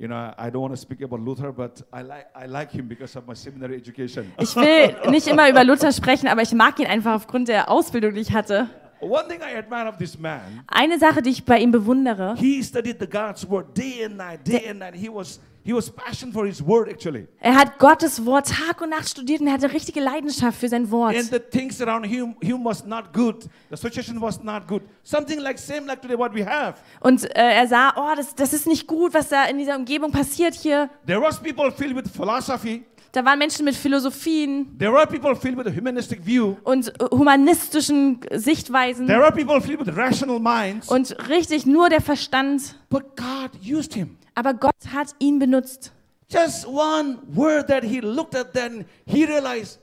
You 0.00 0.08
know, 0.08 0.32
I 0.38 0.48
don't 0.48 0.62
want 0.62 0.72
to 0.72 0.80
speak 0.80 1.02
about 1.02 1.20
Luther, 1.20 1.52
but 1.52 1.82
I 1.92 2.00
like 2.00 2.26
I 2.34 2.46
like 2.46 2.72
him 2.72 2.88
because 2.88 3.14
of 3.16 3.26
my 3.26 3.34
seminary 3.34 3.76
education. 3.76 4.32
Ich 4.38 4.56
will 4.56 5.10
nicht 5.10 5.26
immer 5.26 5.50
über 5.50 5.62
Luther 5.62 5.92
sprechen, 5.92 6.26
aber 6.26 6.40
ich 6.40 6.54
mag 6.54 6.78
ihn 6.80 6.86
einfach 6.86 7.16
aufgrund 7.16 7.48
der 7.48 7.70
Ausbildung, 7.70 8.14
die 8.14 8.20
ich 8.20 8.32
hatte. 8.32 8.66
One 9.02 9.28
thing 9.28 9.40
I 9.42 9.58
admire 9.58 9.86
of 9.90 9.98
this 9.98 10.18
man, 10.18 10.64
Eine 10.68 10.98
Sache, 10.98 11.20
die 11.20 11.28
ich 11.28 11.44
bei 11.44 11.58
ihm 11.58 11.70
bewundere, 11.70 12.34
he 12.38 12.62
studied 12.62 12.96
the 12.98 13.06
God's 13.06 13.46
word 13.46 13.76
day 13.76 14.06
and 14.06 14.16
night, 14.16 14.40
day 14.42 14.70
and 14.70 14.78
night. 14.78 14.94
He 14.94 15.10
was 15.10 15.38
He 15.62 15.74
was 15.74 15.90
passionate 15.90 16.32
for 16.32 16.46
his 16.46 16.64
word 16.66 16.88
actually. 16.88 17.28
Er 17.38 17.54
hat 17.54 17.78
Gottes 17.78 18.24
Wort 18.24 18.48
Tag 18.48 18.80
und 18.80 18.90
Nacht 18.90 19.10
studiert 19.10 19.40
und 19.42 19.46
er 19.46 19.52
hatte 19.54 19.72
richtige 19.72 20.00
Leidenschaft 20.00 20.58
für 20.58 20.68
sein 20.68 20.90
Wort. 20.90 21.14
And 21.14 21.30
the 21.30 21.38
things 21.38 21.80
around 21.82 22.04
him, 22.06 22.34
him 22.40 22.64
was 22.64 22.84
not 22.86 23.12
good. 23.12 23.44
The 23.70 23.76
situation 23.76 24.20
was 24.20 24.42
not 24.42 24.66
good. 24.66 24.82
Something 25.02 25.38
like 25.40 25.58
same 25.58 25.86
like 25.86 26.00
today 26.00 26.16
what 26.16 26.34
we 26.34 26.44
have. 26.44 26.76
Und 27.00 27.24
äh, 27.36 27.60
er 27.60 27.68
sah, 27.68 27.92
oh, 27.96 28.14
das, 28.16 28.34
das 28.34 28.54
ist 28.54 28.66
nicht 28.66 28.86
gut, 28.86 29.12
was 29.12 29.28
da 29.28 29.44
in 29.44 29.58
dieser 29.58 29.76
Umgebung 29.76 30.10
passiert 30.10 30.54
hier. 30.54 30.88
There 31.06 31.20
was 31.20 31.38
people 31.38 31.70
filled 31.70 31.94
with 31.94 32.10
philosophy. 32.10 32.84
Da 33.12 33.24
waren 33.24 33.40
Menschen 33.40 33.64
mit 33.64 33.74
Philosophien 33.74 34.78
There 34.78 34.92
were 34.92 35.04
people 35.04 35.34
filled 35.34 35.58
with 35.58 35.66
a 35.66 35.76
humanistic 35.76 36.24
view. 36.24 36.56
und 36.62 36.88
äh, 37.00 37.06
humanistischen 37.10 38.20
Sichtweisen 38.32 39.06
There 39.08 39.22
are 39.22 39.32
people 39.32 39.60
filled 39.60 39.84
with 39.84 39.96
rational 39.96 40.38
minds. 40.38 40.88
und 40.88 41.16
richtig 41.28 41.66
nur 41.66 41.88
der 41.88 42.00
Verstand. 42.00 42.76
But 42.88 43.16
God 43.16 43.50
used 43.62 43.94
him. 43.94 44.16
Aber 44.34 44.54
Gott 44.54 44.74
hat 44.92 45.08
ihn 45.18 45.38
benutzt. 45.38 45.92
Just 46.28 46.66
one 46.66 47.18
word 47.34 47.66
that 47.68 47.82
he 47.82 48.00
looked 48.00 48.36
at, 48.36 48.52
then 48.52 48.84
he 49.04 49.24
realized, 49.26 49.80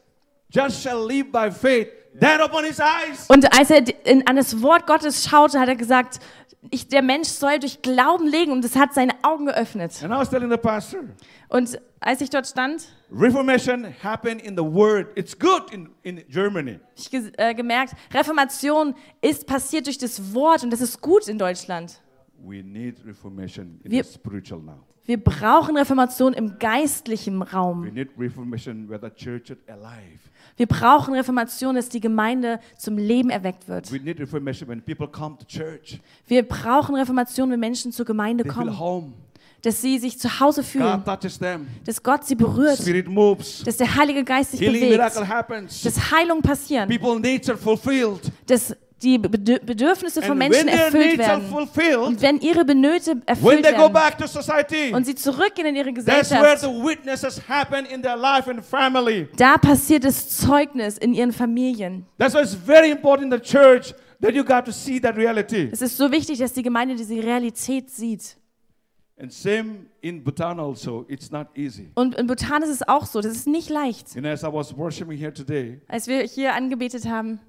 just 0.49 0.81
shall 0.81 1.05
live 1.05 1.31
by 1.31 1.51
faith. 1.51 1.89
That 2.19 2.41
opened 2.41 2.67
his 2.67 2.79
eyes. 2.79 3.25
Und 3.27 3.45
als 3.57 3.69
er 3.69 3.83
in, 4.05 4.25
an 4.27 4.37
das 4.37 4.61
Wort 4.61 4.87
Gottes 4.87 5.27
schaute, 5.29 5.59
hat 5.59 5.67
er 5.67 5.75
gesagt, 5.75 6.19
ich, 6.71 6.87
der 6.87 7.01
Mensch 7.01 7.27
soll 7.27 7.59
durch 7.59 7.81
Glauben 7.81 8.27
leben 8.27 8.51
und 8.51 8.65
es 8.65 8.75
hat 8.75 8.93
seine 8.93 9.13
Augen 9.23 9.45
geöffnet. 9.45 10.01
And 10.03 10.11
I 10.11 10.17
was 10.17 10.29
telling 10.29 10.49
the 10.49 10.57
pastor, 10.57 11.01
Und 11.49 11.79
als 11.99 12.21
ich 12.21 12.29
dort 12.29 12.47
stand, 12.47 12.87
Reformation 13.11 13.93
happened 14.03 14.41
in 14.41 14.55
the 14.57 14.63
word. 14.63 15.07
It's 15.15 15.37
good 15.37 15.71
in, 15.71 15.89
in 16.03 16.23
Germany. 16.29 16.79
habe 17.13 17.27
ich 17.27 17.39
äh, 17.39 17.53
gemerkt, 17.53 17.93
Reformation 18.13 18.95
ist 19.21 19.45
passiert 19.45 19.85
durch 19.85 19.97
das 19.97 20.33
Wort 20.33 20.63
und 20.63 20.71
das 20.71 20.81
ist 20.81 21.01
gut 21.01 21.27
in 21.27 21.37
Deutschland. 21.37 22.01
We 22.43 22.61
need 22.63 22.95
reformation 23.05 23.79
in 23.83 23.91
Wir- 23.91 24.03
the 24.03 24.13
spiritual 24.13 24.61
now. 24.61 24.79
Wir 25.05 25.17
brauchen 25.23 25.77
Reformation 25.77 26.33
im 26.33 26.59
geistlichen 26.59 27.39
We 27.39 27.45
Raum. 27.51 27.85
need 27.93 28.09
reformation 28.17 28.89
where 28.89 28.99
the 29.01 29.09
church 29.09 29.49
is 29.49 29.57
alive. 29.67 30.19
Wir 30.57 30.65
brauchen 30.65 31.13
Reformation, 31.13 31.75
dass 31.75 31.87
die 31.87 32.01
Gemeinde 32.01 32.59
zum 32.77 32.97
Leben 32.97 33.29
erweckt 33.29 33.69
wird. 33.69 33.89
We 33.91 33.99
need 33.99 34.19
reformation 34.19 34.67
when 34.67 34.81
people 34.81 35.07
come 35.07 35.37
to 35.37 35.45
church. 35.45 36.01
Wir 36.27 36.43
brauchen 36.43 36.95
Reformation, 36.95 37.49
wenn 37.51 37.59
Menschen 37.61 37.93
zur 37.93 38.05
Gemeinde 38.05 38.43
kommen, 38.43 38.77
home. 38.77 39.13
dass 39.61 39.81
sie 39.81 39.97
sich 39.97 40.19
zu 40.19 40.41
Hause 40.41 40.61
fühlen, 40.61 41.01
God 41.05 41.21
touches 41.21 41.39
them. 41.39 41.67
dass 41.85 42.03
Gott 42.03 42.25
sie 42.25 42.35
berührt, 42.35 42.77
Spirit 42.77 43.07
moves. 43.07 43.63
dass 43.63 43.77
der 43.77 43.95
Heilige 43.95 44.25
Geist 44.25 44.51
sich 44.51 44.59
bewegt, 44.59 44.99
dass 44.99 45.15
are 47.49 47.57
fulfilled. 47.57 48.29
dass 48.45 48.75
die 49.01 49.19
Bedür- 49.19 49.59
Bedürfnisse 49.59 50.21
von 50.21 50.37
Menschen 50.37 50.67
erfüllt 50.67 51.17
werden. 51.17 51.53
Und 52.03 52.21
wenn 52.21 52.39
ihre 52.39 52.65
Benöte 52.65 53.21
erfüllt 53.25 53.63
they 53.63 53.71
go 53.73 53.79
werden 53.79 53.93
back 53.93 54.17
to 54.17 54.27
society, 54.27 54.93
und 54.93 55.05
sie 55.05 55.15
zurückgehen 55.15 55.67
in 55.67 55.75
ihre 55.75 55.93
that's 55.93 56.07
where 56.07 56.55
Gesellschaft, 56.55 56.61
the 56.61 56.67
witnesses 56.67 57.41
happen 57.47 57.85
in 57.85 58.01
their 58.01 58.17
life 58.17 58.49
and 58.49 58.63
family. 58.63 59.27
da 59.37 59.57
passiert 59.57 60.03
das 60.03 60.37
Zeugnis 60.37 60.97
in 60.97 61.13
ihren 61.13 61.31
Familien. 61.31 62.05
That's 62.17 62.33
why 62.33 62.41
it's 62.41 62.55
very 62.55 62.89
important 62.89 63.31
in 63.31 63.39
the 63.39 63.43
church 63.43 63.93
that 64.21 64.33
you 64.33 64.43
got 64.43 64.65
to 64.65 64.71
see 64.71 64.99
that 64.99 65.15
reality. 65.15 65.69
Es 65.71 65.81
ist 65.81 65.97
so 65.97 66.11
wichtig, 66.11 66.39
dass 66.39 66.53
die 66.53 66.63
Gemeinde 66.63 66.95
diese 66.95 67.15
Realität 67.21 67.89
sieht. 67.91 68.37
And 69.19 69.33
same 69.33 69.87
in 70.01 70.23
Bhutan 70.23 70.59
also, 70.59 71.03
it's 71.07 71.31
not 71.31 71.47
easy. 71.55 71.89
Und 71.95 72.13
in 72.15 72.27
Bhutan 72.27 72.61
ist 72.61 72.69
es 72.69 72.87
auch 72.87 73.05
so, 73.07 73.19
das 73.19 73.31
ist 73.31 73.47
nicht 73.47 73.69
leicht. 73.69 74.13
You 74.15 74.21
know, 74.21 74.29
as 74.29 74.43
I 74.43 74.47
was 74.47 74.77
worshiping 74.77 75.17
here 75.17 75.33
today, 75.33 75.81
Als 75.87 76.07
wir 76.07 76.21
hier 76.21 76.53
angebetet 76.53 77.07
haben, 77.07 77.39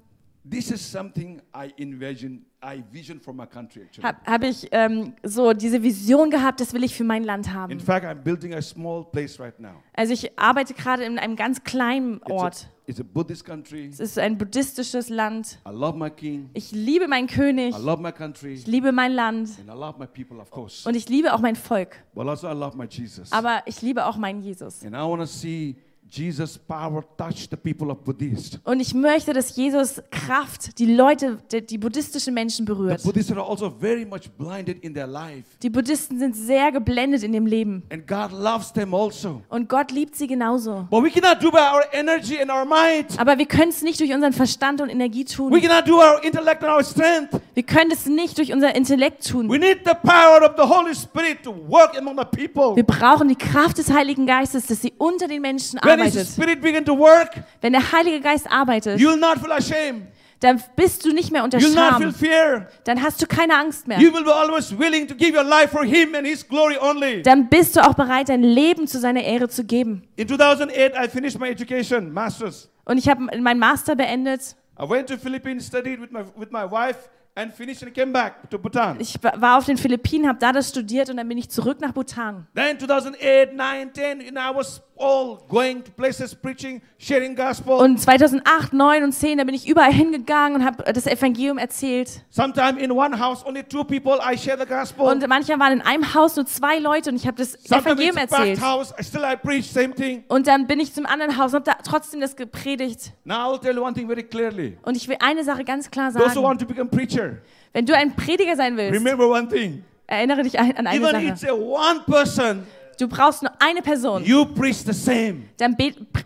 this 0.43 0.71
is 0.71 0.81
something 0.81 1.41
I 1.53 1.71
envision, 1.77 2.45
I 2.61 2.83
vision 2.91 3.19
for 3.19 3.33
my 3.33 3.45
country 3.45 3.83
actually. 3.83 4.03
habe 4.03 4.17
hab 4.25 4.43
ich 4.43 4.67
ähm, 4.71 5.13
so 5.23 5.53
diese 5.53 5.81
Vision 5.83 6.29
gehabt, 6.29 6.59
das 6.59 6.73
will 6.73 6.83
ich 6.83 6.95
für 6.95 7.03
mein 7.03 7.23
Land 7.23 7.47
In 7.47 7.53
haben. 7.53 7.79
fact, 7.79 8.05
I'm 8.05 8.15
building 8.15 8.53
a 8.53 8.61
small 8.61 9.05
place 9.05 9.39
right 9.39 9.57
now. 9.59 9.81
Also 9.93 10.13
ich 10.13 10.37
arbeite 10.39 10.73
gerade 10.73 11.03
in 11.03 11.19
einem 11.19 11.35
ganz 11.35 11.63
kleinen 11.63 12.15
It's 12.17 12.29
a, 12.31 12.33
Ort. 12.33 12.69
it's 12.87 12.99
a 12.99 13.03
Buddhist 13.03 13.45
country. 13.45 13.87
Es 13.91 13.99
ist 13.99 14.17
ein 14.17 14.37
buddhistisches 14.37 15.09
Land. 15.09 15.59
I 15.67 15.71
love 15.71 15.97
my 15.97 16.09
king. 16.09 16.49
Ich 16.53 16.71
liebe 16.71 17.07
meinen 17.07 17.27
König, 17.27 17.75
I 17.77 17.81
love 17.81 18.01
my 18.01 18.11
country. 18.11 18.53
ich 18.53 18.65
liebe 18.67 18.91
mein 18.91 19.11
Land 19.13 19.49
And 19.59 19.69
I 19.69 19.73
love 19.79 19.99
my 19.99 20.07
people, 20.07 20.39
of 20.39 20.49
course. 20.51 20.87
und 20.87 20.95
ich 20.95 21.07
liebe 21.09 21.33
auch 21.33 21.39
mein 21.41 21.55
Volk. 21.55 21.97
But 22.13 22.27
also 22.27 22.47
I 22.49 22.53
love 22.53 22.75
my 22.77 22.85
Jesus. 22.89 23.31
Aber 23.31 23.61
ich 23.65 23.81
liebe 23.81 24.05
auch 24.05 24.17
meinen 24.17 24.41
Jesus. 24.41 24.83
And 24.83 24.95
I 24.95 24.99
want 24.99 25.21
to 25.21 25.25
see 25.27 25.75
Jesus' 26.11 26.57
power 26.57 27.03
touch 27.17 27.47
the 27.49 27.55
people 27.55 27.91
of 27.91 28.03
Buddhist. 28.03 28.59
Und 28.63 28.79
ich 28.79 28.93
möchte, 28.93 29.31
dass 29.33 29.55
Jesus 29.55 30.01
Kraft 30.09 30.79
die 30.79 30.93
Leute, 30.95 31.37
die, 31.51 31.65
die 31.65 31.77
buddhistischen 31.77 32.33
Menschen 32.33 32.65
The 32.65 32.73
berührt. 32.73 33.03
Buddhists 33.03 33.31
are 33.31 33.41
also 33.41 33.69
very 33.69 34.05
much 34.05 34.29
blinded 34.37 34.83
in 34.83 34.93
their 34.93 35.05
life. 35.05 35.43
Die 35.61 35.69
Buddhisten 35.69 36.17
sind 36.17 36.35
sehr 36.35 36.71
geblendet 36.71 37.23
in 37.23 37.31
dem 37.31 37.45
Leben. 37.45 37.83
And 37.91 38.07
God 38.07 38.31
loves 38.31 38.73
them 38.73 38.93
also. 38.93 39.41
Und 39.49 39.69
Gott 39.69 39.91
liebt 39.91 40.15
sie 40.15 40.27
genauso. 40.27 40.87
But 40.89 41.03
we 41.03 41.11
cannot 41.11 41.43
do 41.43 41.51
by 41.51 41.59
our 41.59 41.83
energy 41.93 42.41
and 42.41 42.49
our 42.49 42.65
might. 42.65 43.19
Aber 43.19 43.37
wir 43.37 43.45
können 43.45 43.69
es 43.69 43.83
nicht 43.83 43.99
durch 43.99 44.11
unseren 44.11 44.33
Verstand 44.33 44.81
und 44.81 44.89
Energie 44.89 45.25
We 45.25 45.35
tun. 45.35 45.61
cannot 45.61 45.87
do 45.87 45.97
our 45.97 46.23
intellect 46.23 46.63
and 46.63 46.73
our 46.73 46.83
strength. 46.83 47.39
Wir 47.53 47.63
können 47.63 47.91
es 47.91 48.05
nicht 48.07 48.37
durch 48.37 48.51
unser 48.51 48.75
Intellekt 48.75 49.27
tun. 49.29 49.49
We 49.49 49.59
need 49.59 49.81
the 49.85 49.93
power 50.01 50.41
of 50.41 50.55
the 50.57 50.63
Holy 50.63 50.95
Spirit 50.95 51.43
to 51.43 51.51
work 51.51 51.95
among 51.97 52.17
the 52.17 52.25
people. 52.25 52.75
Wir 52.75 52.83
brauchen 52.83 53.27
die 53.27 53.35
Kraft 53.35 53.77
des 53.77 53.91
Heiligen 53.91 54.25
Geistes, 54.25 54.65
dass 54.65 54.81
sie 54.81 54.93
unter 54.97 55.27
den 55.27 55.41
Menschen 55.41 55.79
His 55.98 55.98
arbeitet. 55.99 57.41
Wenn 57.61 57.73
der 57.73 57.91
Heilige 57.91 58.21
Geist 58.21 58.49
arbeitet, 58.51 58.99
you 58.99 59.09
will 59.09 59.19
not 59.19 59.39
feel 59.39 59.51
ashamed. 59.51 60.07
dann 60.39 60.61
bist 60.75 61.05
du 61.05 61.11
nicht 61.11 61.31
mehr 61.31 61.43
unter 61.43 61.59
Scham. 61.59 62.13
fear. 62.13 62.67
Dann 62.85 63.01
hast 63.01 63.21
du 63.21 63.27
keine 63.27 63.55
Angst 63.55 63.87
mehr. 63.87 63.99
You 63.99 64.13
will 64.13 64.23
be 64.23 64.33
always 64.33 64.77
willing 64.77 65.07
to 65.07 65.15
give 65.15 65.37
your 65.37 65.43
life 65.43 65.69
for 65.69 65.83
Him 65.83 66.15
and 66.15 66.25
His 66.25 66.47
glory 66.47 66.77
only. 66.79 67.21
Dann 67.21 67.49
bist 67.49 67.75
du 67.75 67.85
auch 67.85 67.93
bereit, 67.93 68.29
dein 68.29 68.43
Leben 68.43 68.87
zu 68.87 68.99
seiner 68.99 69.23
Ehre 69.23 69.49
zu 69.49 69.63
geben. 69.63 70.03
In 70.15 70.27
2008, 70.27 70.93
I 70.95 71.09
finished 71.09 71.39
my 71.39 71.49
education, 71.49 72.11
master's. 72.11 72.69
Und 72.85 72.97
ich 72.97 73.07
habe 73.09 73.23
meinen 73.39 73.59
Master 73.59 73.95
beendet. 73.95 74.55
I 74.79 74.89
went 74.89 75.09
to 75.09 75.17
Philippines, 75.17 75.67
studied 75.67 75.99
with 76.01 76.09
my 76.11 76.21
with 76.37 76.51
my 76.51 76.63
wife, 76.63 77.09
and 77.35 77.53
finished 77.53 77.83
and 77.83 77.93
came 77.93 78.11
back 78.11 78.49
to 78.49 78.57
Bhutan. 78.57 78.97
Ich 78.99 79.15
war 79.21 79.57
auf 79.57 79.65
den 79.65 79.77
Philippinen, 79.77 80.27
habe 80.27 80.39
da 80.39 80.53
das 80.53 80.69
studiert 80.69 81.09
und 81.09 81.17
dann 81.17 81.27
bin 81.27 81.37
ich 81.37 81.49
zurück 81.49 81.81
nach 81.81 81.91
Bhutan. 81.91 82.47
Then 82.55 82.79
2008, 82.79 83.53
9, 83.53 83.93
10, 83.93 84.21
you 84.21 84.31
know, 84.31 84.39
I 84.39 84.55
was 84.55 84.81
all 84.99 85.39
going 85.47 85.83
to 85.83 85.91
places 85.91 86.35
preaching, 86.35 86.81
sharing 86.97 87.35
gospel. 87.35 87.73
Und 87.77 87.99
2008, 87.99 88.73
9 88.73 89.03
und 89.03 89.11
10, 89.13 89.37
da 89.37 89.43
bin 89.45 89.55
ich 89.55 89.67
überall 89.67 89.93
hingegangen 89.93 90.59
und 90.59 90.65
habe 90.65 90.83
das 90.91 91.07
Evangelium 91.07 91.57
erzählt. 91.57 92.23
Sometime 92.29 92.79
in 92.79 92.91
one 92.91 93.17
house, 93.17 93.45
only 93.45 93.63
two 93.63 93.83
people, 93.83 94.19
I 94.21 94.37
share 94.37 94.57
the 94.59 94.65
gospel. 94.65 95.05
Und 95.05 95.25
manchmal 95.27 95.59
waren 95.59 95.73
in 95.73 95.81
einem 95.81 96.13
Haus 96.13 96.35
nur 96.35 96.45
zwei 96.45 96.79
Leute 96.79 97.09
und 97.09 97.15
ich 97.15 97.25
habe 97.25 97.37
das 97.37 97.53
Sometimes 97.53 97.85
Evangelium 97.85 98.17
it's 98.17 98.31
erzählt. 98.33 98.61
house, 98.61 98.93
still 98.99 99.21
I 99.23 99.35
preach, 99.35 99.71
same 99.71 99.93
thing. 99.95 100.23
Und 100.27 100.47
dann 100.47 100.67
bin 100.67 100.79
ich 100.79 100.93
zum 100.93 101.05
anderen 101.05 101.37
Haus 101.37 101.53
und 101.53 101.65
habe 101.67 101.71
da 101.71 101.77
trotzdem 101.83 102.19
das 102.19 102.35
gepredigt. 102.35 103.13
Now 103.23 103.53
I'll 103.55 103.61
tell 103.61 103.75
you 103.75 103.83
one 103.83 103.93
thing 103.93 104.07
very 104.07 104.23
clearly. 104.23 104.77
Und 104.83 104.97
ich 104.97 105.07
will 105.07 105.17
eine 105.21 105.43
Sache 105.43 105.63
ganz 105.63 105.89
klar 105.89 106.11
Those 106.11 106.19
who 106.25 106.29
sagen. 106.29 106.43
want 106.43 106.59
to 106.61 106.67
become 106.67 106.89
preacher, 106.89 107.37
Wenn 107.73 107.85
du 107.85 107.95
ein 107.95 108.15
Prediger 108.15 108.55
sein 108.55 108.75
willst, 108.77 108.93
remember 108.99 109.27
one 109.29 109.47
thing. 109.47 109.83
erinnere 110.07 110.43
dich 110.43 110.59
an 110.59 110.73
eine 110.87 110.95
Even 110.95 111.27
it's 111.27 111.41
Sache. 111.41 111.51
a 111.53 111.55
one 111.55 112.01
person, 112.05 112.63
Du 112.99 113.07
brauchst 113.07 113.41
nur 113.41 113.51
eine 113.59 113.81
Person. 113.81 114.25
you 114.25 114.43
preach 114.43 114.79
the 114.85 114.91
same. 114.91 115.43
Dann 115.55 115.77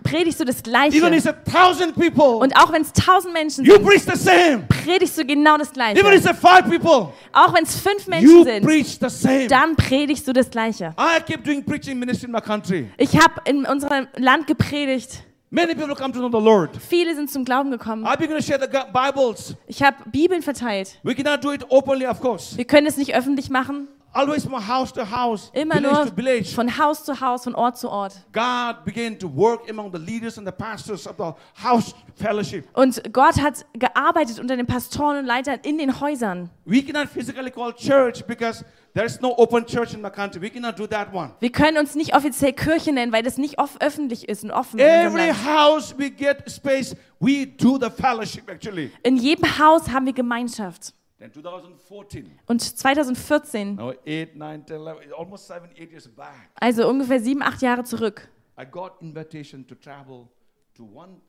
predigst 0.03 0.39
du 0.39 0.43
das 0.43 0.57
Even 0.61 0.63
Gleiche. 0.63 1.15
it's 1.15 1.27
a 1.27 1.31
thousand 1.33 1.93
people, 1.93 2.37
Und 2.41 2.55
auch 2.57 2.71
wenn 2.73 2.81
es 2.81 2.91
tausend 2.91 3.31
Menschen 3.31 3.63
you 3.63 3.73
sind, 3.75 3.85
preach 3.85 4.01
the 4.01 4.17
same. 4.17 4.63
predigst 4.67 5.15
du 5.15 5.23
genau 5.23 5.55
das 5.57 5.69
Even 5.75 6.11
it's 6.13 6.23
Gleiche. 6.23 6.29
a 6.29 6.33
five 6.33 6.67
people, 6.67 7.13
Auch 7.31 7.53
wenn 7.53 7.63
es 7.63 7.79
fünf 7.79 8.07
Menschen 8.07 8.27
you 8.27 8.43
sind, 8.43 8.65
preach 8.65 8.97
the 8.99 9.07
same. 9.09 9.47
dann 9.47 9.75
predigst 9.75 10.27
du 10.27 10.33
das 10.33 10.49
Gleiche. 10.49 10.95
I 10.97 11.21
keep 11.21 11.43
doing 11.43 11.63
preaching 11.63 11.99
ministry 11.99 12.25
in 12.25 12.31
my 12.31 12.41
country. 12.41 12.89
Ich 12.97 13.15
habe 13.15 13.35
in 13.45 13.65
unserem 13.67 14.07
Land 14.17 14.47
gepredigt. 14.47 15.23
Many 15.51 15.75
people 15.75 15.93
come 15.93 16.11
to 16.11 16.17
know 16.27 16.39
the 16.39 16.43
Lord. 16.43 16.71
Viele 16.89 17.13
sind 17.13 17.29
zum 17.29 17.45
Glauben 17.45 17.69
gekommen. 17.69 18.03
I 18.11 18.17
begin 18.17 18.35
to 18.35 18.41
share 18.41 18.59
the 18.59 18.67
Bibles. 18.91 19.53
Ich 19.67 19.83
habe 19.83 19.97
Bibeln 20.11 20.41
verteilt. 20.41 20.97
We 21.03 21.13
cannot 21.13 21.43
do 21.43 21.51
it 21.53 21.63
openly, 21.69 22.07
of 22.07 22.19
course. 22.19 22.57
Wir 22.57 22.65
können 22.65 22.87
es 22.87 22.97
nicht 22.97 23.13
öffentlich 23.15 23.51
machen. 23.51 23.87
Always 24.15 24.43
from 24.45 24.53
house 24.53 24.91
to 24.93 25.03
house, 25.03 25.49
Immer 25.53 25.75
village 25.75 25.93
nur 25.95 26.05
to 26.05 26.15
village. 26.15 26.53
von 26.53 26.77
Haus 26.77 27.03
zu 27.03 27.19
Haus, 27.19 27.45
von 27.45 27.55
Ort 27.55 27.77
zu 27.79 27.89
Ort. 27.89 28.13
God 28.31 28.85
began 28.85 29.17
to 29.17 29.27
work 29.27 29.67
among 29.69 29.91
the 29.91 29.97
leaders 29.97 30.37
and 30.37 30.45
the 30.47 30.51
pastors 30.51 31.07
of 31.07 31.15
the 31.17 31.31
house 31.63 31.95
fellowship. 32.15 32.67
Und 32.73 33.01
Gott 33.11 33.41
hat 33.41 33.65
gearbeitet 33.73 34.39
unter 34.39 34.55
den 34.55 34.67
Pastoren 34.67 35.17
und 35.17 35.25
Leitern 35.25 35.59
in 35.63 35.79
den 35.79 35.99
Häusern. 35.99 36.51
We 36.65 36.83
cannot 36.83 37.09
physically 37.09 37.49
call 37.49 37.73
church 37.73 38.23
because 38.27 38.63
there's 38.93 39.19
no 39.19 39.33
open 39.37 39.65
church 39.65 39.95
in 39.95 40.01
my 40.01 40.11
country. 40.11 40.39
We 40.39 40.51
cannot 40.51 40.77
do 40.77 40.85
that 40.85 41.11
one. 41.11 41.31
Wir 41.39 41.51
können 41.51 41.77
uns 41.79 41.95
nicht 41.95 42.15
offiziell 42.15 42.53
Kirche 42.53 42.91
nennen, 42.93 43.11
weil 43.11 43.23
das 43.23 43.39
nicht 43.39 43.57
off 43.57 43.77
öffentlich 43.79 44.29
ist 44.29 44.43
und 44.43 44.51
offen. 44.51 44.79
Every 44.79 45.31
house 45.33 45.95
we 45.97 46.11
get 46.11 46.43
space, 46.51 46.95
we 47.19 47.47
do 47.47 47.79
the 47.81 47.89
fellowship 47.89 48.47
actually. 48.47 48.91
in 49.01 49.17
jedem 49.17 49.57
Haus 49.57 49.89
haben 49.89 50.05
wir 50.05 50.13
Gemeinschaft. 50.13 50.93
Then 51.23 51.31
2014, 51.31 52.39
Und 52.47 52.61
2014, 52.61 53.75
now 53.75 53.93
8, 54.05 54.35
9, 54.35 54.65
10, 54.67 54.75
11, 54.75 55.13
almost 55.17 55.47
7, 55.47 55.69
8 55.71 55.91
years 55.91 56.09
back, 56.09 56.33
also 56.55 56.89
ungefähr 56.89 57.21
sieben, 57.21 57.41
acht 57.41 57.61
Jahre 57.61 57.85
zurück, 57.85 58.29
I 58.59 58.65
got 58.69 59.01
invitation 59.01 59.65
to 59.67 59.75
travel 59.75 60.27
to 60.75 60.83
one 60.83 61.21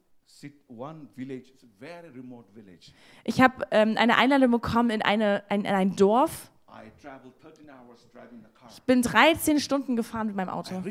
ich 3.24 3.40
habe 3.40 3.66
ähm, 3.70 3.96
eine 3.96 4.16
Einladung 4.16 4.50
bekommen 4.50 4.90
in, 4.90 5.02
eine, 5.02 5.44
ein, 5.48 5.60
in 5.60 5.66
ein 5.66 5.96
Dorf. 5.96 6.50
I 6.68 6.90
traveled 7.00 7.34
13 7.40 7.68
hours 7.68 8.08
driving 8.10 8.42
the 8.42 8.48
car. 8.52 8.68
Ich 8.70 8.82
bin 8.82 9.02
13 9.02 9.60
Stunden 9.60 9.96
gefahren 9.96 10.26
mit 10.28 10.34
meinem 10.34 10.48
Auto. 10.48 10.82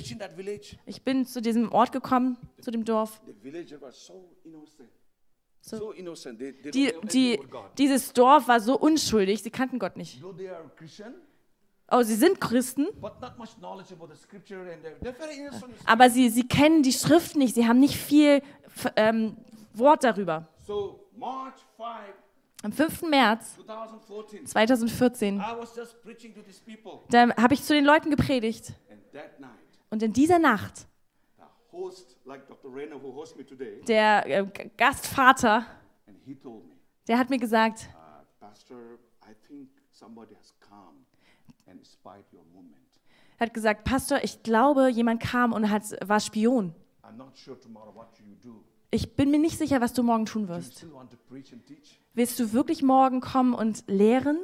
Ich 0.85 1.03
bin 1.03 1.25
zu 1.25 1.41
diesem 1.41 1.71
Ort 1.71 1.91
gekommen, 1.91 2.37
zu 2.61 2.71
dem 2.71 2.85
Dorf. 2.85 3.21
So 5.65 5.77
innocent. 5.77 5.77
So- 5.77 5.77
So, 5.77 5.91
innocent. 5.93 6.39
They, 6.39 6.51
they 6.51 6.71
Die, 6.71 6.93
die, 7.11 7.39
dieses 7.77 8.11
Dorf 8.13 8.47
war 8.49 8.59
so 8.59 8.77
unschuldig, 8.77 9.41
sie 9.41 9.49
kannten 9.49 9.79
Gott 9.79 9.95
nicht. 9.95 10.21
Though 10.21 10.33
they 10.35 10.49
are 10.49 10.69
Christian, 10.75 11.13
Oh, 11.91 12.01
sie 12.01 12.15
sind 12.15 12.39
Christen, 12.41 12.87
aber 15.85 16.09
sie, 16.09 16.29
sie 16.29 16.47
kennen 16.47 16.81
die 16.81 16.93
Schrift 16.93 17.35
nicht, 17.35 17.55
sie 17.55 17.67
haben 17.67 17.79
nicht 17.79 17.95
viel 17.97 18.41
ähm, 18.95 19.37
Wort 19.73 20.03
darüber. 20.03 20.47
So 20.65 21.07
March 21.15 21.55
5, 21.77 21.87
Am 22.63 22.71
5. 22.71 23.01
März 23.03 23.55
2014, 23.55 24.45
2014, 24.47 25.35
I 25.37 25.39
was 25.59 25.75
just 25.75 26.01
preaching 26.01 26.33
to 26.33 26.41
these 26.41 26.61
people, 26.65 26.99
da 27.09 27.35
habe 27.35 27.53
ich 27.53 27.61
zu 27.63 27.73
den 27.73 27.85
Leuten 27.85 28.09
gepredigt. 28.09 28.73
Und 29.89 30.01
in 30.01 30.13
dieser 30.13 30.39
Nacht, 30.39 30.87
host, 31.73 32.15
like 32.25 32.47
Dr. 32.47 32.73
Rena, 32.73 32.95
who 32.95 33.13
hosts 33.13 33.35
me 33.35 33.45
today, 33.45 33.81
der 33.87 34.25
äh, 34.27 34.45
Gastvater, 34.77 35.65
and 36.07 36.17
he 36.25 36.35
told 36.35 36.65
me, 36.67 36.75
der 37.07 37.17
hat 37.17 37.29
mir 37.29 37.39
gesagt, 37.39 37.89
uh, 37.93 38.23
Pastor, 38.39 38.77
I 39.25 39.33
think 39.47 39.69
somebody 39.91 40.35
has 40.35 40.53
come 40.59 41.05
and 41.67 41.85
spied 41.85 42.23
your 42.31 42.43
movement. 42.53 42.77
er 43.37 43.47
hat 43.47 43.53
gesagt, 43.53 43.83
Pastor, 43.83 44.23
ich 44.23 44.43
glaube, 44.43 44.89
jemand 44.89 45.21
kam 45.21 45.51
und 45.51 45.69
hat, 45.69 45.83
war 46.07 46.19
Spion. 46.19 46.73
I'm 47.03 47.17
not 47.17 47.37
sure 47.37 47.59
tomorrow 47.59 47.93
what 47.93 48.07
you 48.19 48.35
do. 48.41 48.63
Ich 48.93 49.15
bin 49.15 49.31
mir 49.31 49.39
nicht 49.39 49.57
sicher, 49.57 49.81
was 49.81 49.93
du 49.93 50.03
morgen 50.03 50.25
tun 50.27 50.47
wirst. 50.47 50.85
Willst 52.13 52.39
du 52.39 52.53
wirklich 52.53 52.83
morgen 52.83 53.21
kommen 53.21 53.55
und 53.55 53.83
lehren? 53.87 54.37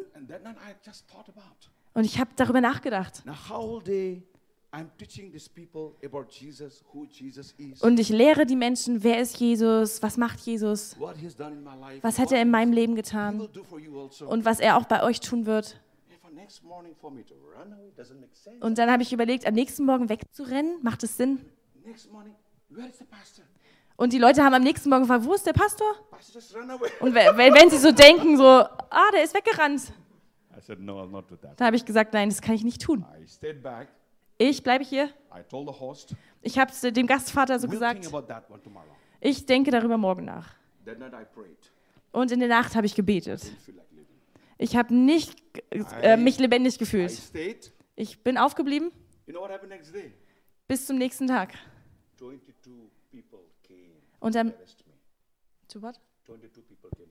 Und 1.94 2.04
ich 2.04 2.20
habe 2.20 2.32
darüber 2.36 2.60
nachgedacht. 2.60 3.24
Now, 3.28 3.82
Jesus, 7.12 7.56
Jesus 7.58 7.82
Und 7.82 8.00
ich 8.00 8.10
lehre 8.10 8.46
die 8.46 8.56
Menschen, 8.56 9.04
wer 9.04 9.20
ist 9.20 9.40
Jesus, 9.40 10.02
was 10.04 10.16
macht 10.18 10.40
Jesus, 10.42 10.96
was 12.04 12.20
hat 12.20 12.32
er 12.32 12.42
in 12.42 12.52
meinem 12.52 12.72
Leben 12.74 12.96
getan 12.96 13.42
also. 13.42 14.28
und 14.28 14.46
was 14.46 14.60
er 14.60 14.78
auch 14.78 14.86
bei 14.86 15.02
euch 15.04 15.20
tun 15.22 15.46
wird. 15.46 15.80
Und 18.62 18.78
dann 18.78 18.92
habe 18.92 19.02
ich 19.04 19.12
überlegt, 19.12 19.46
am 19.48 19.54
nächsten 19.56 19.86
Morgen 19.86 20.08
wegzurennen, 20.10 20.78
macht 20.84 21.04
es 21.04 21.18
Sinn? 21.18 21.40
Next 21.86 22.12
morning, 22.12 22.36
where 22.70 22.88
is 22.88 22.98
the 23.00 23.06
pastor? 23.06 23.46
Und 23.98 24.14
die 24.14 24.20
Leute 24.20 24.44
haben 24.44 24.54
am 24.54 24.64
nächsten 24.64 24.90
Morgen 24.90 25.02
gefragt, 25.04 25.26
wo 25.26 25.34
ist 25.34 25.46
der 25.46 25.54
Pastor? 25.54 25.88
Und 27.02 27.14
we- 27.16 27.38
wenn, 27.38 27.54
wenn 27.54 27.70
sie 27.70 27.78
so 27.78 27.92
denken, 27.92 28.38
so, 28.38 28.44
ah, 28.44 29.12
der 29.14 29.24
ist 29.24 29.34
weggerannt, 29.36 29.92
da 31.58 31.66
habe 31.66 31.76
ich 31.76 31.86
gesagt, 31.86 32.14
nein, 32.14 32.30
das 32.30 32.42
kann 32.42 32.54
ich 32.56 32.64
nicht 32.64 32.82
tun. 32.82 33.04
Ich 34.42 34.64
bleibe 34.64 34.86
hier. 34.86 35.10
Ich 36.42 36.58
habe 36.58 36.72
es 36.72 36.80
dem 36.82 37.06
Gastvater 37.06 37.60
so 37.60 37.68
gesagt, 37.68 38.10
ich 39.20 39.46
denke 39.46 39.70
darüber 39.70 39.98
morgen 39.98 40.24
nach. 40.24 40.56
Und 42.14 42.32
in 42.32 42.40
der 42.40 42.48
Nacht 42.48 42.74
habe 42.74 42.86
ich 42.88 42.96
gebetet. 42.96 43.52
Ich 44.58 44.78
habe 44.78 44.96
nicht 44.96 45.36
äh, 46.02 46.16
mich 46.16 46.40
lebendig 46.40 46.80
gefühlt. 46.80 47.22
Ich 47.98 48.24
bin 48.24 48.38
aufgeblieben 48.38 48.92
bis 50.70 50.86
zum 50.88 50.98
nächsten 50.98 51.28
Tag. 51.28 51.54
22 52.18 52.90
people 53.12 53.40
came 53.62 53.92
Und 54.22 54.36
dann, 54.36 54.54
to 55.68 55.82
what? 55.82 56.00
22 56.26 56.64
people 56.66 56.90
came. 56.96 57.09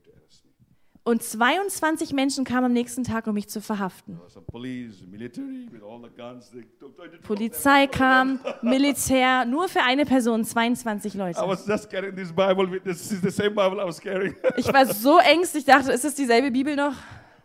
Und 1.03 1.23
22 1.23 2.13
Menschen 2.13 2.43
kamen 2.43 2.65
am 2.65 2.73
nächsten 2.73 3.03
Tag, 3.03 3.25
um 3.25 3.33
mich 3.33 3.47
zu 3.49 3.61
verhaften. 3.61 4.15
There 4.15 4.25
was 4.25 4.33
some 4.33 4.45
police, 4.45 5.03
military, 5.09 5.67
with 5.71 5.81
all 5.81 5.99
the 6.03 6.09
guns. 6.15 6.51
They 6.51 6.63
took 6.79 6.95
22 6.95 7.03
of 7.05 7.11
them. 7.11 7.21
Polizei 7.23 7.87
kam, 7.87 8.39
Militär, 8.61 9.45
nur 9.45 9.69
für 9.69 9.81
eine 9.81 10.05
Person, 10.05 10.43
22 10.43 11.15
I 11.15 11.17
Leute. 11.17 11.39
was 11.47 11.65
just 11.65 11.89
carrying 11.89 12.15
this 12.15 12.31
Bible. 12.31 12.69
With 12.69 12.83
this 12.83 13.11
is 13.11 13.21
the 13.21 13.31
same 13.31 13.51
Bible 13.51 13.79
I 13.81 13.85
was 13.87 13.99
carrying. 13.99 14.35
Ich 14.57 14.71
war 14.71 14.85
so 14.85 15.17
ängstlich, 15.19 15.61
ich 15.61 15.73
dachte, 15.73 15.91
ist 15.91 16.05
es 16.05 16.13
dieselbe 16.15 16.51
Bibel 16.51 16.75
noch? 16.75 16.93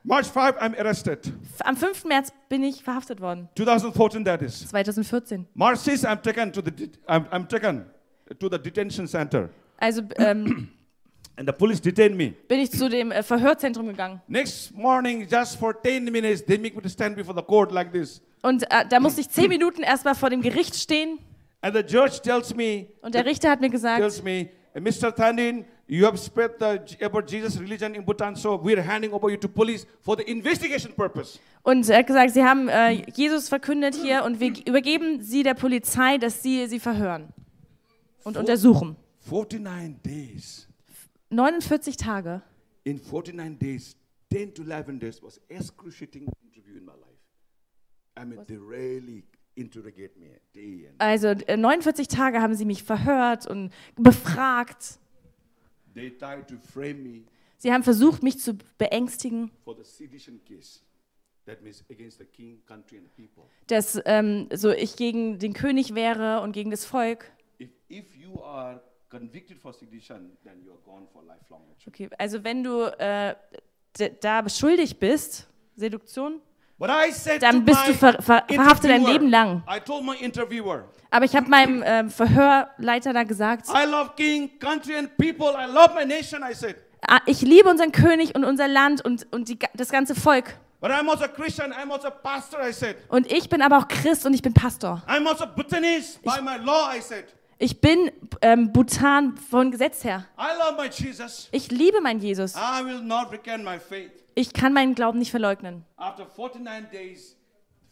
March 0.03 0.27
5, 0.27 0.59
I'm 0.61 0.79
arrested. 0.79 1.33
Am 1.61 1.77
5. 1.77 2.05
März 2.05 2.31
bin 2.51 2.63
ich 2.63 2.83
verhaftet 2.85 3.23
worden, 3.23 3.49
2014, 3.57 4.25
that 4.27 4.43
is. 4.43 4.69
2014. 4.69 5.47
March 5.55 5.79
6, 5.79 6.05
I'm 6.05 6.21
taken 6.21 6.53
to 6.53 6.61
the 6.61 6.71
I'm, 7.09 7.25
I'm 7.31 7.49
taken 7.49 7.87
to 8.39 8.49
the 8.51 8.59
detention 8.59 9.07
center, 9.07 9.49
Also 9.79 10.03
ähm, 10.17 10.69
and 11.37 11.49
the 11.49 11.53
police 11.53 11.81
detained 11.81 12.17
me. 12.17 12.33
bin 12.49 12.61
ich 12.61 12.71
zu 12.71 12.89
dem 12.89 13.11
äh, 13.13 13.23
Verhörzentrum 13.23 13.87
gegangen. 13.89 14.21
Next 14.29 14.73
morning, 14.75 15.27
just 15.31 15.59
for 15.59 15.75
10 15.81 16.05
minutes, 16.11 16.45
they 16.45 16.59
make 16.59 16.75
me 16.81 16.89
stand 16.89 17.17
before 17.17 17.35
the 17.35 17.43
court 17.45 17.73
like 17.73 17.93
this, 17.93 18.21
Und 18.43 18.63
äh, 18.71 18.85
da 18.89 19.01
musste 19.01 19.21
ich 19.21 19.29
10 19.31 19.49
Minuten 19.49 19.83
erstmal 19.83 20.15
vor 20.15 20.31
dem 20.31 20.43
Gericht 20.43 20.75
stehen. 20.77 21.19
and 21.63 21.75
the 21.75 21.81
judge 21.83 22.21
tells 22.23 22.55
me, 22.55 22.87
Und 23.03 23.15
der 23.15 23.25
Richter 23.25 23.51
hat 23.51 23.61
mir 23.61 23.71
gesagt, 23.71 23.99
tells 23.99 24.23
me, 24.23 24.49
Mr. 24.75 25.15
Thandin, 25.15 25.65
you 25.87 26.05
have 26.05 26.17
spread 26.19 26.53
the 26.59 27.05
about 27.05 27.23
Jesus 27.29 27.59
religion 27.61 27.95
in 27.95 28.05
Bhutan, 28.05 28.35
so 28.35 28.61
we 28.63 28.73
are 28.77 28.83
handing 28.83 29.13
over 29.13 29.31
you 29.31 29.37
to 29.37 29.49
police 29.49 29.87
for 30.03 30.17
the 30.17 30.23
investigation 30.25 30.93
purpose. 30.95 31.39
und 31.63 31.89
er 31.89 31.99
hat 31.99 32.07
gesagt, 32.07 32.33
sie 32.35 32.43
haben 32.45 32.69
äh, 32.69 33.03
Jesus 33.15 33.49
verkündet 33.49 33.95
hier 33.95 34.25
und 34.25 34.41
wir 34.41 34.53
übergeben 34.67 35.23
sie 35.23 35.43
der 35.43 35.55
Polizei, 35.55 36.19
dass 36.19 36.43
sie 36.43 36.67
sie 36.67 36.81
verhören 36.81 37.29
und 38.25 38.37
untersuchen. 38.37 38.97
49 39.31 40.03
days. 40.03 40.69
49 41.35 41.97
Tage. 41.97 42.43
In 42.85 42.99
49 42.99 43.59
days, 43.59 43.97
10 44.31 44.55
to 44.55 44.63
11 44.63 44.99
days 45.01 45.23
was 45.23 45.41
excruciating 45.49 46.29
interview 46.43 46.77
in 46.79 46.85
my 46.85 46.93
life. 46.93 47.21
I 48.17 48.25
mean, 48.25 48.45
they 48.47 48.57
really 48.57 49.25
interrogate 49.57 50.17
me 50.19 50.27
day 50.53 50.87
and 50.89 51.01
Also 51.01 51.29
äh, 51.29 51.57
49 51.57 52.09
Tage 52.09 52.41
haben 52.41 52.55
sie 52.55 52.65
mich 52.65 52.83
verhört 52.83 53.47
und 53.47 53.73
befragt. 53.97 54.99
they 55.95 56.11
tried 56.11 56.47
to 56.49 56.57
frame 56.59 57.03
me 57.03 57.25
Sie 57.59 57.73
haben 57.73 57.83
versucht, 57.83 58.23
mich 58.23 58.39
zu 58.41 58.59
beängstigen, 58.77 59.51
for 59.65 59.75
the 59.75 59.85
sedition 59.85 60.39
case. 60.45 60.81
That 61.47 61.63
means 61.63 61.83
against 61.91 62.19
the 62.19 62.25
king, 62.27 62.63
country, 62.67 62.99
and 62.99 63.15
people. 63.17 63.45
dass 63.69 63.99
ähm, 64.05 64.49
so 64.53 64.71
ich 64.71 64.97
gegen 64.97 65.39
den 65.39 65.53
König 65.55 65.95
wäre 65.95 66.41
und 66.43 66.53
gegen 66.53 66.71
das 66.71 66.85
Volk. 66.85 67.31
If, 67.61 67.71
if 67.91 68.15
you 68.17 68.43
are 68.43 68.83
convicted 69.19 69.59
for 69.59 69.73
sedition, 69.73 70.37
then 70.45 70.61
you 70.65 70.73
are 70.73 70.81
gone 70.85 71.07
for 71.13 71.23
lifelong. 71.23 71.63
Okay, 71.87 72.09
also 72.19 72.43
wenn 72.43 72.63
du 72.65 72.87
äh, 72.99 73.35
da 74.21 74.49
schuldig 74.49 74.99
bist, 74.99 75.47
Seduktion, 75.77 76.41
But 76.77 76.91
I 76.91 77.13
said 77.13 77.41
Dann 77.41 77.65
bist 77.65 77.87
du 77.87 77.95
ver 77.95 78.21
ver 78.21 78.45
verhaftet 78.49 78.91
dein 78.91 79.05
Leben 79.05 79.31
lang. 79.31 79.63
Aber 81.11 81.25
ich 81.25 81.37
habe 81.37 81.49
meinem 81.49 81.85
ähm, 81.87 82.11
Verhörleiter 82.11 83.13
da 83.13 83.23
gesagt, 83.23 83.69
I 83.69 83.89
love 83.89 84.11
king, 84.17 84.59
country, 84.59 84.97
and 84.97 85.17
people. 85.17 85.55
I 85.57 85.71
love 85.71 85.95
my 85.95 86.05
nation. 86.05 86.43
I 86.43 86.53
said, 86.53 86.75
ah, 87.07 87.21
ich 87.27 87.43
liebe 87.43 87.69
unseren 87.69 87.93
König 87.93 88.35
und 88.35 88.45
unser 88.45 88.67
Land 88.67 89.05
und, 89.05 89.25
und 89.33 89.49
die, 89.49 89.59
das 89.75 89.91
ganze 89.91 90.17
Volk. 90.17 90.57
but 90.81 90.91
I'm 90.91 91.09
also 91.09 91.25
a 91.25 91.29
Christian. 91.29 91.73
I'm 91.73 91.93
also 91.93 92.09
a 92.09 92.11
pastor. 92.11 92.59
I 92.61 92.73
said, 92.73 92.97
Und 93.09 93.31
ich 93.33 93.49
bin 93.49 93.63
aber 93.63 93.79
auch 93.79 93.89
Christ 93.89 94.27
und 94.27 94.35
ich 94.35 94.43
bin 94.43 94.53
Pastor. 94.53 95.01
I'm 95.07 95.27
also 95.27 95.47
Bhutanese 95.47 96.19
by 96.23 96.43
my 96.43 96.57
law. 96.63 96.91
I 96.93 97.01
said, 97.01 97.25
Ich 97.65 97.81
bin 97.81 98.11
ähm, 98.43 98.75
Bhutan 98.75 99.39
von 99.39 99.71
Gesetz 99.71 100.05
her. 100.05 100.27
I 100.39 100.49
love 100.59 100.77
my 100.77 100.87
Jesus. 100.87 101.49
Ich 101.51 101.71
liebe 101.71 102.03
meinen 102.03 102.21
Jesus. 102.21 102.55
I 102.57 102.85
will 102.85 103.01
not 103.01 103.33
recant 103.33 103.65
my 103.65 103.79
faith. 103.79 104.11
Ich 104.35 104.53
kann 104.53 104.75
meinen 104.75 104.95
Glauben 104.95 105.19
nicht 105.19 105.31
verleugnen. 105.31 105.83
After 105.97 106.27
49 106.27 106.91
days, 106.91 107.39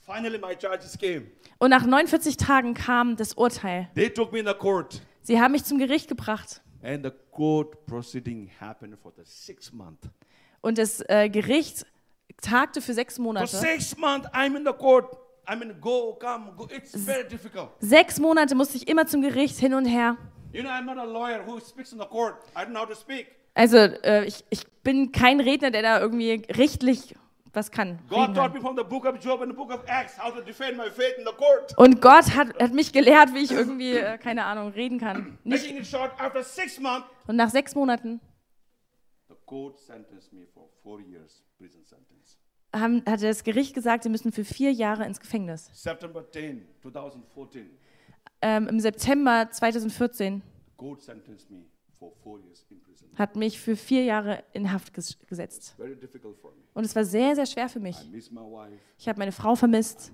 finally 0.04 0.36
my 0.36 0.54
charges 0.60 0.98
came. 0.98 1.28
Und 1.56 1.70
nach 1.70 1.86
49 1.86 2.36
Tagen 2.36 2.74
kam 2.74 3.16
das 3.16 3.32
Urteil. 3.32 3.88
They 3.94 4.10
took 4.10 4.30
me 4.30 4.40
in 4.40 4.46
the 4.46 4.52
court, 4.52 5.00
Sie 5.22 5.40
haben 5.40 5.52
mich 5.52 5.64
zum 5.64 5.78
Gericht 5.78 6.06
gebracht. 6.06 6.60
and 6.82 7.02
the 7.02 7.12
court 7.30 7.86
proceeding 7.86 8.50
happened 8.60 8.98
for 8.98 9.10
the 9.16 9.22
six 9.24 9.72
month. 9.72 10.00
Und 10.60 10.76
das 10.76 11.02
äh, 11.08 11.30
Gericht 11.30 11.86
tagte 12.42 12.82
für 12.82 12.92
sechs 12.92 13.14
For 13.16 13.24
Monate. 13.24 13.46
six 13.46 13.96
months, 13.96 14.28
I'm 14.34 14.54
in 14.54 14.66
the 14.66 14.72
court. 14.74 15.16
I 15.48 15.56
mean, 15.56 15.74
go, 15.80 16.14
come, 16.20 16.52
go. 16.56 16.68
It's 16.70 16.94
very 16.94 17.28
difficult. 17.28 17.70
Sechs 17.80 18.18
Monate 18.20 18.54
musste 18.54 18.76
ich 18.76 18.88
immer 18.88 19.06
zum 19.06 19.22
Gericht 19.22 19.58
hin 19.58 19.74
und 19.74 19.86
her. 19.86 20.16
You 20.52 20.62
know, 20.62 20.70
I'm 20.70 20.84
not 20.84 20.98
a 20.98 21.04
lawyer 21.04 21.42
who 21.44 21.58
speaks 21.60 21.92
in 21.92 21.98
the 21.98 22.06
court. 22.06 22.36
I 22.54 22.60
don't 22.64 22.70
know 22.70 22.80
how 22.80 22.88
to 22.88 22.94
speak. 22.94 23.26
Also 23.54 23.76
äh, 23.76 24.24
ich, 24.24 24.44
ich 24.50 24.66
bin 24.82 25.12
kein 25.12 25.40
Redner, 25.40 25.70
der 25.70 25.82
da 25.82 26.00
irgendwie 26.00 26.42
rechtlich 26.50 27.14
was 27.54 27.70
kann. 27.70 27.98
God 28.08 28.18
reden 28.18 28.34
taught 28.34 28.52
kann. 28.52 28.54
me 28.54 28.60
from 28.60 28.76
the 28.76 28.84
book 28.84 29.04
of 29.04 29.22
Job 29.22 29.42
and 29.42 29.50
the 29.50 29.56
book 29.56 29.70
of 29.70 29.82
Acts 29.86 30.16
how 30.18 30.32
to 30.32 30.40
defend 30.40 30.76
my 30.76 30.88
faith 30.88 31.18
in 31.18 31.24
the 31.24 31.32
court. 31.36 31.76
Und 31.76 32.00
Gott 32.00 32.34
hat, 32.34 32.48
hat 32.60 32.72
mich 32.72 32.92
gelehrt, 32.92 33.34
wie 33.34 33.40
ich 33.40 33.50
irgendwie, 33.50 33.96
äh, 33.96 34.16
keine 34.18 34.44
Ahnung, 34.44 34.68
reden 34.72 34.98
kann. 34.98 35.38
Nicht. 35.44 35.86
Short, 35.86 36.12
after 36.18 36.42
six 36.42 36.78
months, 36.80 37.06
Und 37.26 37.36
nach 37.36 37.50
sechs 37.50 37.74
Monaten 37.74 38.20
haben, 42.74 43.02
hatte 43.06 43.26
das 43.26 43.44
Gericht 43.44 43.74
gesagt, 43.74 44.02
sie 44.04 44.08
müssen 44.08 44.32
für 44.32 44.44
vier 44.44 44.72
Jahre 44.72 45.04
ins 45.06 45.20
Gefängnis. 45.20 45.70
September 45.72 46.24
10, 46.30 46.66
2014, 46.82 47.70
Ähm, 48.40 48.68
Im 48.68 48.80
September 48.80 49.48
2014 49.50 50.42
court 50.76 51.00
sentenced 51.02 51.48
me 51.50 51.64
for 51.98 52.12
four 52.24 52.38
years 52.40 52.66
in 52.70 52.80
prison. 52.80 53.06
hat 53.16 53.36
mich 53.36 53.60
für 53.60 53.76
vier 53.76 54.02
Jahre 54.04 54.42
in 54.52 54.72
Haft 54.72 54.92
ges 54.94 55.16
gesetzt. 55.28 55.76
Und 56.74 56.84
es 56.84 56.96
war 56.96 57.04
sehr, 57.04 57.36
sehr 57.36 57.46
schwer 57.46 57.68
für 57.68 57.78
mich. 57.78 57.96
Ich 58.98 59.08
habe 59.08 59.18
meine 59.18 59.30
Frau 59.32 59.54
vermisst. 59.54 60.10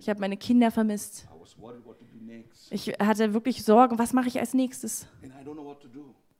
Ich 0.00 0.08
habe 0.10 0.20
meine 0.20 0.36
Kinder 0.36 0.70
vermisst. 0.70 1.26
Ich 2.70 2.88
hatte 2.98 3.32
wirklich 3.32 3.64
Sorgen, 3.64 3.98
was 3.98 4.12
mache 4.12 4.28
ich 4.28 4.38
als 4.38 4.52
nächstes? 4.52 5.06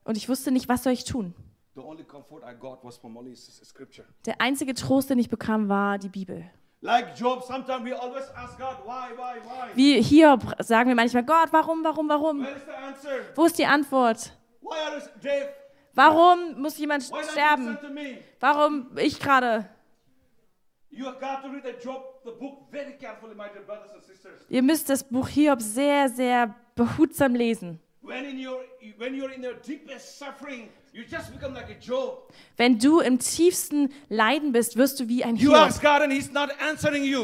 Und 0.05 0.17
ich 0.17 0.29
wusste 0.29 0.51
nicht, 0.51 0.69
was 0.69 0.83
soll 0.83 0.93
ich 0.93 1.05
tun. 1.05 1.35
The 1.77 1.83
only 1.83 2.05
comfort 2.05 2.43
I 2.43 2.55
got 2.55 2.83
was 2.83 2.97
from 2.97 3.19
only 3.19 3.33
s- 3.33 3.49
s- 3.61 3.69
scripture. 3.69 4.07
Der 4.25 4.41
einzige 4.41 4.73
Trost, 4.73 5.11
den 5.11 5.19
ich 5.19 5.29
bekam, 5.29 5.69
war 5.69 5.99
die 5.99 6.09
Bibel. 6.09 6.51
Like 6.81 7.15
Job, 7.19 7.43
sometimes 7.43 7.85
we 7.85 7.93
always 7.95 8.25
ask 8.35 8.57
God, 8.59 8.79
why, 8.87 9.11
why, 9.15 9.39
why? 9.45 9.77
Wie 9.77 10.03
Hiob 10.03 10.41
sagen 10.61 10.89
wir 10.89 10.95
manchmal, 10.95 11.23
Gott, 11.25 11.49
warum, 11.53 11.85
warum, 11.85 12.09
warum? 12.09 12.47
Wo 13.35 13.45
ist 13.45 13.59
die 13.59 13.67
Antwort? 13.67 14.33
Warum 15.93 16.61
muss 16.63 16.79
jemand 16.79 17.03
sterben? 17.05 17.79
Warum 18.41 18.91
ich 18.97 19.21
gerade? 19.21 19.69
Ihr 24.49 24.63
müsst 24.63 24.89
das 24.89 25.05
Buch 25.05 25.29
Hiob 25.29 25.61
sehr, 25.61 26.09
sehr 26.09 26.55
behutsam 26.75 27.35
lesen. 27.35 27.81
Wenn 32.57 32.79
du 32.79 33.01
im 33.01 33.19
tiefsten 33.19 33.93
Leiden 34.09 34.53
bist, 34.53 34.77
wirst 34.77 34.99
du 34.99 35.09
wie 35.09 35.23
ein 35.25 35.37
Hiob. 35.37 35.55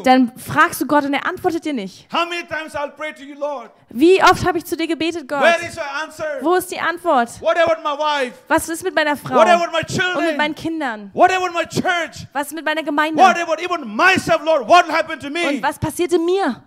Dann 0.05 0.33
fragst 0.37 0.81
du 0.83 0.87
Gott 0.87 1.05
und 1.05 1.15
er 1.15 1.27
antwortet 1.27 1.65
dir 1.65 1.73
nicht. 1.73 2.07
How 2.13 2.29
many 2.29 2.43
times 2.47 2.75
I'll 2.75 2.91
pray 2.91 3.15
to 3.15 3.23
you, 3.23 3.35
Lord? 3.35 3.71
Wie 3.89 4.23
oft 4.23 4.45
habe 4.47 4.59
ich 4.59 4.67
zu 4.67 4.77
dir 4.77 4.87
gebetet, 4.87 5.27
Gott? 5.27 5.43
Wo 6.43 6.55
ist 6.55 6.71
die 6.71 6.79
Antwort? 6.79 7.31
Was 8.49 8.69
ist 8.69 8.85
mit 8.85 8.95
meiner 8.95 9.17
Frau? 9.17 9.41
Und 9.41 10.27
mit 10.27 10.37
meinen? 10.37 10.55
Kindern? 10.55 11.11
Was 11.15 12.47
ist 12.49 12.55
mit 12.55 12.65
meiner 12.65 12.83
Gemeinde? 12.83 13.23
Und 13.23 13.37
was 15.63 15.79
passierte 15.79 16.19
mir? 16.19 16.63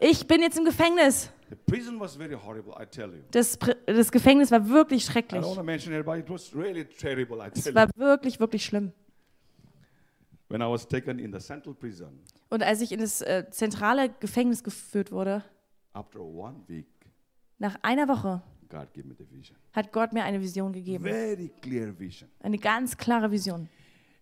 Ich 0.00 0.26
bin 0.26 0.42
jetzt 0.42 0.58
im 0.58 0.64
Gefängnis. 0.64 1.30
The 1.50 1.56
prison 1.56 1.98
was 1.98 2.14
very 2.16 2.34
horrible, 2.34 2.72
I 2.80 2.86
tell 2.86 3.10
you. 3.10 3.22
Das, 3.32 3.58
das 3.86 4.10
Gefängnis 4.12 4.50
war 4.52 4.68
wirklich 4.68 5.04
schrecklich. 5.04 5.40
don't 5.42 5.46
want 5.48 5.56
to 5.58 5.64
mention 5.64 5.92
it, 5.92 6.04
but 6.06 6.16
it 6.18 6.30
was 6.30 6.54
really 6.54 6.84
terrible, 6.84 7.38
I 7.38 7.50
Es 7.52 7.64
tell 7.64 7.72
you. 7.72 7.76
war 7.76 7.88
wirklich, 7.96 8.38
wirklich 8.40 8.64
schlimm. 8.64 8.92
When 10.48 10.60
I 10.62 10.66
was 10.66 10.86
taken 10.86 11.18
in 11.18 11.32
the 11.32 11.38
central 11.40 11.74
prison, 11.74 12.20
Und 12.50 12.62
als 12.62 12.80
ich 12.80 12.90
in 12.92 13.00
das 13.00 13.20
äh, 13.20 13.46
zentrale 13.50 14.10
Gefängnis 14.20 14.62
geführt 14.64 15.12
wurde, 15.12 15.44
after 15.92 16.20
one 16.20 16.56
week, 16.66 16.86
nach 17.58 17.76
einer 17.82 18.08
Woche, 18.08 18.42
God 18.68 18.92
gave 18.94 19.06
me 19.06 19.14
the 19.18 19.26
vision. 19.30 19.56
hat 19.72 19.92
Gott 19.92 20.12
mir 20.12 20.22
eine 20.24 20.40
Vision 20.40 20.72
gegeben. 20.72 21.04
Very 21.04 21.50
clear 21.60 21.96
vision. 21.98 22.28
Eine 22.40 22.58
ganz 22.58 22.96
klare 22.96 23.30
Vision. 23.30 23.68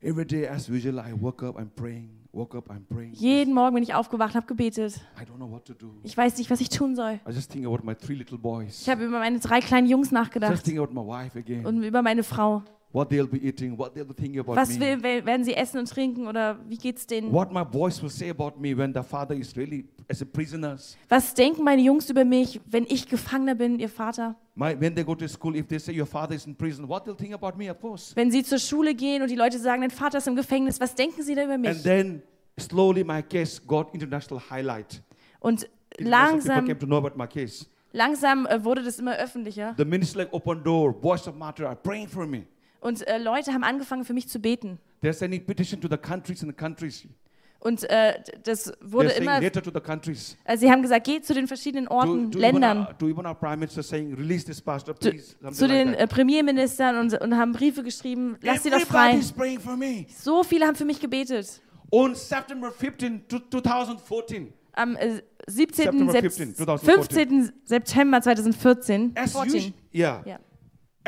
Every 0.01 0.25
day, 0.27 0.47
as 0.47 0.69
usual, 0.69 0.99
I 0.99 1.13
woke 1.21 1.45
up, 1.47 1.59
I'm 1.59 1.71
praying. 1.75 2.11
Woke 2.33 2.57
up, 2.59 2.69
I'm 2.71 2.85
praying. 2.87 3.15
Jeden 3.15 3.55
Morgen 3.55 3.75
bin 3.75 3.83
ich 3.83 3.95
aufgewacht, 3.95 4.35
habe 4.35 4.47
gebetet. 4.47 5.01
I 5.19 5.25
don't 5.25 5.37
know 5.37 5.51
what 5.51 5.65
to 5.65 5.73
do. 5.73 5.93
Ich 6.03 6.17
weiß 6.17 6.37
nicht, 6.37 6.51
was 6.51 6.61
ich 6.61 6.69
tun 6.69 6.95
soll. 6.95 7.21
I 7.27 7.33
just 7.33 7.51
think 7.51 7.67
about 7.67 7.85
my 7.85 7.95
three 7.95 8.15
little 8.17 8.37
boys. 8.37 8.83
Ich 8.83 8.89
habe 8.89 9.05
über 9.05 9.19
meine 9.19 9.39
drei 9.41 9.61
kleinen 9.61 9.87
Jungs 9.89 10.09
Just 10.09 10.13
nachgedacht 10.13 10.63
think 10.63 10.79
about 10.79 10.93
my 10.93 11.07
wife 11.07 11.39
again. 11.39 11.65
und 11.65 11.83
über 11.83 12.03
meine 12.03 12.23
Frau. 12.23 12.63
What 12.93 13.11
they'll 13.11 13.27
be 13.27 13.39
eating, 13.39 13.79
what 13.79 13.95
they'll 13.95 14.07
be 14.07 14.15
thinking 14.15 14.41
about 14.41 14.57
Was 14.57 14.79
will, 14.79 15.03
werden 15.03 15.45
sie 15.45 15.55
essen 15.55 15.79
und 15.79 15.91
trinken 15.91 16.27
oder 16.27 16.59
wie 16.69 16.77
geht's 16.77 17.07
denen? 17.07 17.33
What 17.33 17.53
my 17.53 17.65
boys 17.65 18.03
will 18.03 18.11
say 18.11 18.31
about 18.31 18.53
me 18.59 18.77
when 18.77 18.93
the 18.95 19.03
father 19.03 19.35
is 19.35 19.55
really. 19.57 19.87
Was 21.09 21.35
denken 21.35 21.65
meine 21.65 21.83
Jungs 21.83 22.09
über 22.09 22.25
mich, 22.25 22.61
wenn 22.67 22.85
ich 22.85 23.09
Gefangener 23.09 23.55
bin, 23.55 23.79
ihr 23.79 23.91
Vater? 23.91 24.37
Wenn 24.55 24.97
sie 28.31 28.43
zur 28.43 28.59
Schule 28.59 28.95
gehen 28.95 29.23
und 29.23 29.31
die 29.31 29.37
Leute 29.37 29.59
sagen, 29.59 29.83
dein 29.83 29.91
Vater 29.91 30.19
ist 30.19 30.27
im 30.27 30.37
Gefängnis, 30.37 30.81
was 30.81 30.95
denken 30.95 31.23
sie 31.23 31.35
da 31.35 31.45
über 31.45 31.53
And 31.55 31.63
mich? 31.63 31.83
then 31.83 32.23
slowly 32.59 33.05
my 33.05 33.23
case 33.23 33.61
got 33.67 33.93
international 33.93 34.43
highlight. 34.51 35.03
Und 35.41 35.69
people 35.97 36.11
langsam, 36.11 36.65
came 36.67 36.79
to 36.79 36.87
know 36.87 36.97
about 36.97 37.17
my 37.17 37.27
case. 37.27 37.67
langsam 37.93 38.47
äh, 38.47 38.65
wurde 38.65 38.83
das 38.83 38.99
immer 38.99 39.17
öffentlicher. 39.17 39.75
The 39.77 39.85
ministry 39.85 40.23
like 40.23 40.33
open 40.33 40.65
door, 40.65 40.93
voice 41.01 41.29
of 41.29 41.35
martyr 41.37 41.67
are 41.67 41.77
praying 41.77 42.09
for 42.09 42.27
me. 42.27 42.45
Und 42.81 43.07
äh, 43.07 43.19
Leute 43.19 43.53
haben 43.53 43.65
angefangen 43.65 44.05
für 44.05 44.15
mich 44.15 44.29
zu 44.29 44.39
beten. 44.39 44.79
They're 45.03 45.13
sending 45.13 45.45
petition 45.45 45.81
to 45.81 45.89
the 45.89 45.97
countries 45.99 46.43
and 46.43 46.51
the 46.51 46.57
countries. 46.57 47.07
Und 47.61 47.83
äh, 47.91 48.15
das 48.45 48.73
wurde 48.81 49.09
saying 49.11 49.23
immer, 49.23 49.53
to 49.53 49.71
the 49.75 49.81
countries. 49.81 50.37
äh, 50.45 50.57
sie 50.57 50.71
haben 50.71 50.81
gesagt, 50.81 51.05
geht 51.07 51.27
zu 51.27 51.35
den 51.35 51.49
verschiedenen 51.49 51.87
To, 51.87 51.95
Orten, 51.95 52.31
to, 52.31 52.39
even 52.39 52.41
Ländern, 52.41 52.79
our, 52.87 52.99
to 52.99 53.09
even 53.09 53.27
our 53.27 53.35
prime 53.35 53.57
minister 53.57 53.83
saying, 53.83 54.15
release 54.15 54.45
this 54.45 54.61
pastor, 54.61 54.95
zu, 54.95 55.11
please. 55.11 55.35
Zu 55.53 55.67
den 55.67 55.89
like 55.89 56.01
äh, 56.01 56.07
Premierministern 56.07 56.97
und, 56.99 57.21
und 57.21 57.37
haben 57.37 57.53
Briefe 57.53 57.83
geschrieben, 57.83 58.37
lass 58.43 58.63
sie 58.63 58.71
doch 58.71 58.81
frei. 58.81 59.19
So 60.17 60.45
viele 60.45 60.67
haben 60.67 60.77
für 60.77 60.85
mich 60.85 61.01
gebetet. 61.01 61.61
On 61.91 62.15
September 62.15 62.71
15, 62.71 63.27
to- 63.27 63.41
2014, 63.51 64.53
Am 64.75 64.95
äh, 64.97 65.21
17. 65.49 65.85
September 65.85 66.13
Sep 66.13 66.21
15, 66.23 66.55
2014. 66.55 67.29
15. 67.29 67.53
September 67.65 68.21
2014. 68.21 69.13
as 69.17 69.33
14. 69.33 69.57
usual, 69.57 69.73
yeah. 69.93 70.23
Ja. 70.25 70.39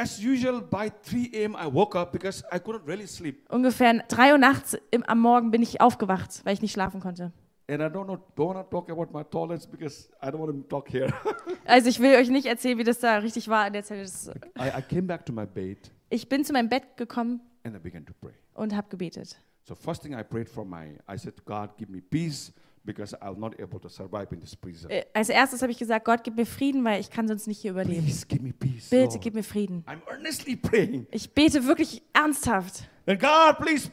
As 0.00 0.18
usual, 0.18 0.62
by 0.62 0.90
3 1.02 1.30
a.m. 1.34 1.54
I 1.56 1.66
woke 1.66 1.94
up 1.94 2.10
because 2.10 2.42
I 2.50 2.58
couldn't 2.58 2.86
really 2.86 3.06
sleep. 3.06 3.46
Ungefähr 3.50 4.02
3 4.08 4.32
Uhr 4.32 4.38
nachts 4.38 4.74
im, 4.90 5.02
am 5.02 5.20
Morgen 5.20 5.50
bin 5.50 5.60
ich 5.60 5.82
aufgewacht, 5.82 6.40
weil 6.44 6.54
ich 6.54 6.62
nicht 6.62 6.72
schlafen 6.72 7.00
konnte. 7.00 7.32
And 7.68 7.82
I 7.82 7.84
don't 7.84 8.06
know, 8.06 8.16
don't 8.34 8.54
want 8.54 8.70
to 8.70 8.70
talk 8.70 8.88
about 8.88 9.12
my 9.12 9.22
toilets 9.22 9.66
because 9.66 10.08
I 10.22 10.28
don't 10.28 10.38
want 10.38 10.52
to 10.52 10.68
talk 10.68 10.88
here. 10.88 11.12
Also 11.66 11.90
ich 11.90 12.00
will 12.00 12.14
euch 12.16 12.30
nicht 12.30 12.46
erzählen, 12.46 12.78
wie 12.78 12.84
das 12.84 13.00
da 13.00 13.18
richtig 13.18 13.48
war 13.48 13.66
in 13.66 13.74
der. 13.74 13.82
Das, 13.82 14.28
I, 14.58 14.78
I 14.78 14.82
came 14.82 15.02
back 15.02 15.26
to 15.26 15.34
my 15.34 15.44
bed 15.44 15.92
ich 16.08 16.28
bin 16.30 16.46
zu 16.46 16.54
meinem 16.54 16.70
Bett 16.70 16.96
gekommen 16.96 17.40
and 17.64 17.76
I 17.76 17.78
began 17.78 18.06
to 18.06 18.14
pray. 18.22 18.32
und 18.54 18.74
habe 18.74 18.88
gebetet. 18.88 19.38
So 19.68 19.74
first 19.74 20.02
thing 20.02 20.14
I 20.18 20.22
prayed 20.22 20.48
for 20.48 20.64
my, 20.64 20.96
I 21.06 21.18
said, 21.18 21.34
God, 21.44 21.76
give 21.76 21.92
me 21.92 22.00
peace 22.00 22.52
because 22.94 23.14
I'm 23.20 23.38
not 23.38 23.59
able 23.61 23.79
to 23.81 23.88
survive 23.88 24.29
in 24.33 24.40
this 24.40 24.55
prison. 24.57 24.90
Äh, 24.90 25.05
Als 25.12 25.29
erstes 25.29 25.62
habe 25.62 25.72
ich 25.72 25.79
gesagt, 25.79 26.05
Gott, 26.05 26.22
gib 26.24 26.37
mir 26.37 26.46
Frieden, 26.46 26.85
weil 26.85 27.00
ich 27.00 27.11
kann 27.11 27.26
sonst 27.29 27.46
nicht 27.46 27.61
hier 27.61 27.70
überleben. 27.72 28.05
Please 28.05 28.26
give 28.26 28.42
me 28.42 28.53
peace. 28.53 28.90
Bitte 28.90 29.05
Lord. 29.05 29.20
gib 29.20 29.35
mir 29.35 29.42
Frieden. 29.44 29.85
I'm 29.87 30.00
earnestly 30.11 30.57
praying. 30.57 31.07
Ich 31.11 31.31
bete 31.33 31.66
wirklich 31.66 32.03
ernsthaft. 32.12 32.88
And 33.07 33.18
God, 33.20 33.59
please 33.59 33.90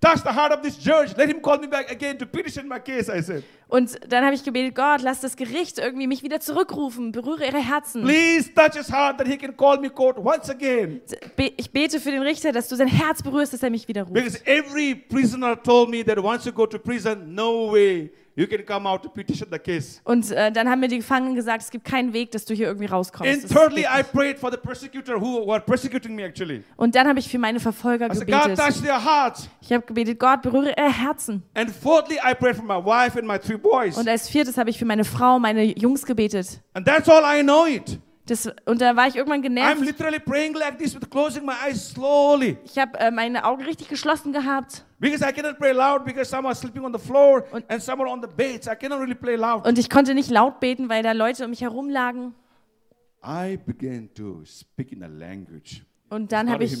touch 0.00 0.22
the 0.22 0.30
heart 0.34 0.52
of 0.52 0.62
this 0.62 0.78
judge. 0.78 1.14
Let 1.16 1.28
him 1.28 1.40
call 1.42 1.58
me 1.58 1.66
back 1.66 1.90
again 1.90 2.18
to 2.18 2.26
petition 2.26 2.68
my 2.68 2.78
case, 2.78 3.08
I 3.10 3.20
said. 3.22 3.44
Und 3.70 3.98
dann 4.08 4.24
habe 4.24 4.34
ich 4.34 4.42
gebetet, 4.44 4.74
Gott, 4.74 5.00
lass 5.02 5.20
das 5.20 5.36
Gericht 5.36 5.78
irgendwie 5.78 6.06
mich 6.06 6.22
wieder 6.22 6.40
zurückrufen, 6.40 7.12
berühre 7.12 7.46
ihre 7.46 7.58
Herzen. 7.58 8.02
Please 8.02 8.52
touch 8.52 8.74
his 8.76 8.90
heart 8.92 9.18
that 9.18 9.26
he 9.28 9.36
can 9.36 9.56
call 9.56 9.78
me 9.80 9.88
court 9.88 10.18
once 10.18 10.50
again. 10.50 11.00
Be 11.36 11.52
ich 11.56 11.70
bete 11.70 12.00
für 12.00 12.10
den 12.10 12.22
Richter, 12.22 12.52
dass 12.52 12.68
du 12.68 12.76
sein 12.76 12.88
Herz 12.88 13.22
berührst, 13.22 13.52
dass 13.52 13.62
er 13.62 13.70
mich 13.70 13.86
wieder 13.88 14.02
ruft. 14.02 14.14
Because 14.14 14.40
every 14.46 14.94
prisoner 14.94 15.60
told 15.62 15.88
me 15.88 16.04
that 16.04 16.18
once 16.18 16.44
you 16.44 16.52
go 16.52 16.66
to 16.66 16.78
prison, 16.78 17.34
no 17.34 17.72
way 17.72 18.10
you 18.36 18.46
can 18.46 18.64
come 18.64 18.88
out 18.88 19.02
to 19.02 19.08
petition 19.08 19.48
the 19.52 19.58
case. 19.58 20.00
Und 20.04 20.30
äh, 20.30 20.50
dann 20.50 20.68
haben 20.68 20.80
mir 20.80 20.88
die 20.88 20.98
Gefangenen 20.98 21.34
gesagt, 21.34 21.62
es 21.62 21.70
gibt 21.70 21.84
keinen 21.84 22.12
Weg, 22.12 22.30
dass 22.30 22.44
du 22.46 22.54
hier 22.54 22.66
irgendwie 22.68 22.86
rauskommst. 22.86 23.32
And 23.32 23.42
Das 23.44 23.50
thirdly, 23.50 23.82
geht 23.82 23.90
I 23.92 23.96
nicht. 23.98 24.12
prayed 24.12 24.38
for 24.38 24.50
the 24.50 24.56
persecutor 24.56 25.20
who 25.20 25.46
were 25.46 25.60
persecuting 25.60 26.14
me 26.14 26.24
actually. 26.24 26.62
Und 26.76 26.94
dann 26.94 27.06
habe 27.06 27.18
ich 27.18 27.28
für 27.28 27.38
meine 27.38 27.60
Verfolger 27.60 28.10
I 28.10 28.14
said, 28.14 28.26
God, 28.30 28.42
gebetet. 28.44 28.58
touch 28.58 28.82
their 28.82 29.04
hearts. 29.04 29.48
Ich 29.60 29.72
habe 29.72 29.84
gebetet, 29.84 30.18
Gott, 30.18 30.42
berühre 30.42 30.72
ihre 30.76 30.92
Herzen. 30.92 31.42
And 31.54 31.70
fourthly, 31.70 32.16
I 32.16 32.34
prayed 32.34 32.56
for 32.56 32.64
my 32.64 32.82
wife 32.82 33.18
and 33.18 33.26
my 33.28 33.38
three 33.38 33.58
boys. 33.62 33.96
Und 33.96 34.08
als 34.08 34.28
viertes 34.28 34.56
habe 34.56 34.70
ich 34.70 34.78
für 34.78 34.84
meine 34.84 35.04
Frau, 35.04 35.38
meine 35.38 35.62
Jungs 35.78 36.04
gebetet. 36.06 36.60
And 36.74 36.86
that's 36.86 37.08
all 37.08 37.22
I 37.24 37.42
know 37.42 37.66
it. 37.66 37.98
Das, 38.26 38.48
und 38.64 38.80
da 38.80 38.94
war 38.94 39.08
ich 39.08 39.16
irgendwann 39.16 39.40
I'm 39.40 39.42
genervt. 39.42 39.80
literally 39.80 40.20
praying 40.20 40.54
like 40.54 40.78
this 40.78 40.94
with 40.94 41.08
closing 41.10 41.44
my 41.44 41.54
eyes 41.66 41.90
slowly. 41.90 42.56
Ich 42.64 42.78
habe 42.78 42.96
äh, 43.00 43.10
meine 43.10 43.44
Augen 43.44 43.64
richtig 43.64 43.88
geschlossen 43.88 44.32
gehabt. 44.32 44.84
Because 45.00 45.24
I 45.28 45.32
cannot 45.32 45.58
pray 45.58 45.72
loud 45.72 46.04
because 46.04 46.30
some 46.30 46.46
are 46.46 46.54
sleeping 46.54 46.84
on 46.84 46.92
the 46.92 46.98
floor 46.98 47.44
Und- 47.50 47.64
and 47.68 47.82
some 47.82 48.00
are 48.02 48.10
on 48.10 48.20
the 48.22 48.28
beds. 48.28 48.68
I 48.68 48.76
cannot 48.76 49.00
really 49.00 49.16
play 49.16 49.34
loud. 49.34 49.66
Und 49.66 49.78
ich 49.78 49.90
konnte 49.90 50.14
nicht 50.14 50.30
laut 50.30 50.60
beten, 50.60 50.88
weil 50.88 51.02
da 51.02 51.10
Leute 51.12 51.44
um 51.44 51.50
mich 51.50 51.62
herum 51.62 51.88
lagen. 51.88 52.34
I 53.24 53.58
began 53.66 54.08
to 54.14 54.44
speak 54.44 54.92
in 54.92 55.02
a 55.02 55.08
language. 55.08 55.82
Und 56.08 56.32
dann 56.32 56.50
habe 56.50 56.64
ich, 56.64 56.76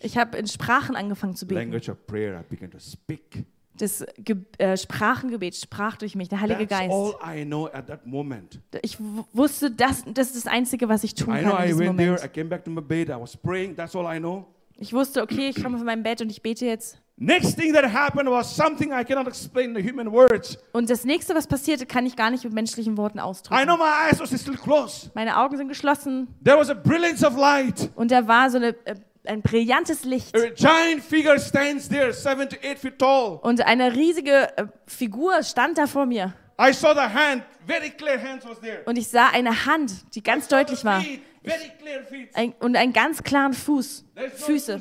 ich 0.00 0.18
habe 0.18 0.38
in 0.38 0.46
Sprachen 0.46 0.96
angefangen 0.96 1.34
zu 1.36 1.46
beten. 1.46 1.60
Language 1.60 1.88
of 1.88 2.06
prayer. 2.06 2.40
I 2.40 2.44
began 2.48 2.70
to 2.70 2.78
speak. 2.78 3.44
Das 3.78 4.04
Ge 4.18 4.36
äh, 4.58 4.76
Sprachengebet 4.76 5.56
sprach 5.56 5.96
durch 5.96 6.14
mich, 6.14 6.28
der 6.28 6.40
Heilige 6.40 6.66
That's 6.66 6.80
Geist. 6.80 6.92
all 6.92 7.14
I 7.38 7.44
know 7.44 7.66
at 7.68 7.86
that 7.86 8.06
moment. 8.06 8.60
Ich 8.82 8.98
wusste, 9.32 9.70
das, 9.70 10.04
das 10.06 10.28
ist 10.34 10.44
das 10.44 10.52
Einzige, 10.52 10.88
was 10.88 11.04
ich 11.04 11.14
tun 11.14 11.34
I 11.34 11.42
kann 11.42 11.56
in 11.58 11.64
I 11.64 11.66
diesem 11.68 11.78
went 11.86 11.96
there, 11.98 12.08
I 12.10 12.14
Moment. 12.16 12.32
came 12.34 12.48
back 12.50 12.64
to 12.64 12.70
my 12.70 12.82
bed, 12.82 13.08
I 13.08 13.12
was 13.20 13.36
praying. 13.36 13.74
That's 13.74 13.96
all 13.96 14.04
I 14.14 14.18
know. 14.18 14.46
Ich 14.78 14.92
wusste, 14.92 15.22
okay, 15.22 15.48
ich 15.48 15.62
komme 15.62 15.76
von 15.78 15.86
meinem 15.86 16.02
Bett 16.02 16.20
und 16.20 16.30
ich 16.30 16.42
bete 16.42 16.66
jetzt. 16.66 16.98
Next 17.16 17.56
thing 17.58 17.72
that 17.74 17.84
happened 17.84 18.28
was 18.28 18.54
something 18.56 18.90
I 18.90 19.04
cannot 19.04 19.28
explain 19.28 19.76
in 19.76 19.88
human 19.88 20.10
words. 20.10 20.58
Und 20.72 20.90
das 20.90 21.04
nächste, 21.04 21.34
was 21.34 21.46
passierte, 21.46 21.86
kann 21.86 22.04
ich 22.04 22.16
gar 22.16 22.30
nicht 22.30 22.42
mit 22.44 22.52
menschlichen 22.52 22.96
Worten 22.96 23.18
I 23.18 23.22
ausdrücken. 23.22 23.64
know 23.64 23.76
my 23.76 23.84
eyes 24.10 24.18
was 24.20 24.30
still 24.38 24.56
closed. 24.56 25.14
Meine 25.14 25.36
Augen 25.38 25.56
sind 25.56 25.68
geschlossen 25.68 26.28
There 26.44 26.58
was 26.58 26.68
a 26.68 26.74
brilliance 26.74 27.24
of 27.24 27.36
light. 27.36 27.90
und 27.94 28.10
da 28.10 28.26
war 28.26 28.50
so 28.50 28.56
eine, 28.58 28.68
äh, 28.86 28.96
ein 29.24 29.42
brillantes 29.42 30.04
Licht. 30.04 30.34
A 30.36 30.48
giant 30.50 31.02
figure 31.02 31.38
stands 31.38 31.88
there, 31.88 32.12
seven 32.12 32.48
to 32.48 32.56
eight 32.62 32.78
feet 32.78 32.98
tall. 32.98 33.38
Und 33.42 33.60
eine 33.64 33.94
riesige 33.94 34.56
äh, 34.56 34.66
Figur 34.86 35.42
stand 35.42 35.78
da 35.78 35.86
vor 35.86 36.06
mir. 36.06 36.34
I 36.60 36.72
saw 36.72 36.92
the 36.94 37.00
hand, 37.00 37.42
very 37.66 37.90
clear 37.90 38.20
hands 38.22 38.44
was 38.46 38.60
there. 38.60 38.82
Und 38.84 38.96
ich 38.96 39.08
sah 39.08 39.28
eine 39.32 39.66
Hand, 39.66 40.14
die 40.14 40.22
ganz 40.22 40.46
I 40.46 40.48
deutlich 40.50 40.84
war. 40.84 41.00
feet, 41.00 41.20
very 41.42 41.70
clear 41.80 42.02
feet. 42.04 42.28
Ein, 42.34 42.52
und 42.60 42.76
einen 42.76 42.92
ganz 42.92 43.22
klaren 43.22 43.54
Fuß. 43.54 44.04
Füße. 44.36 44.80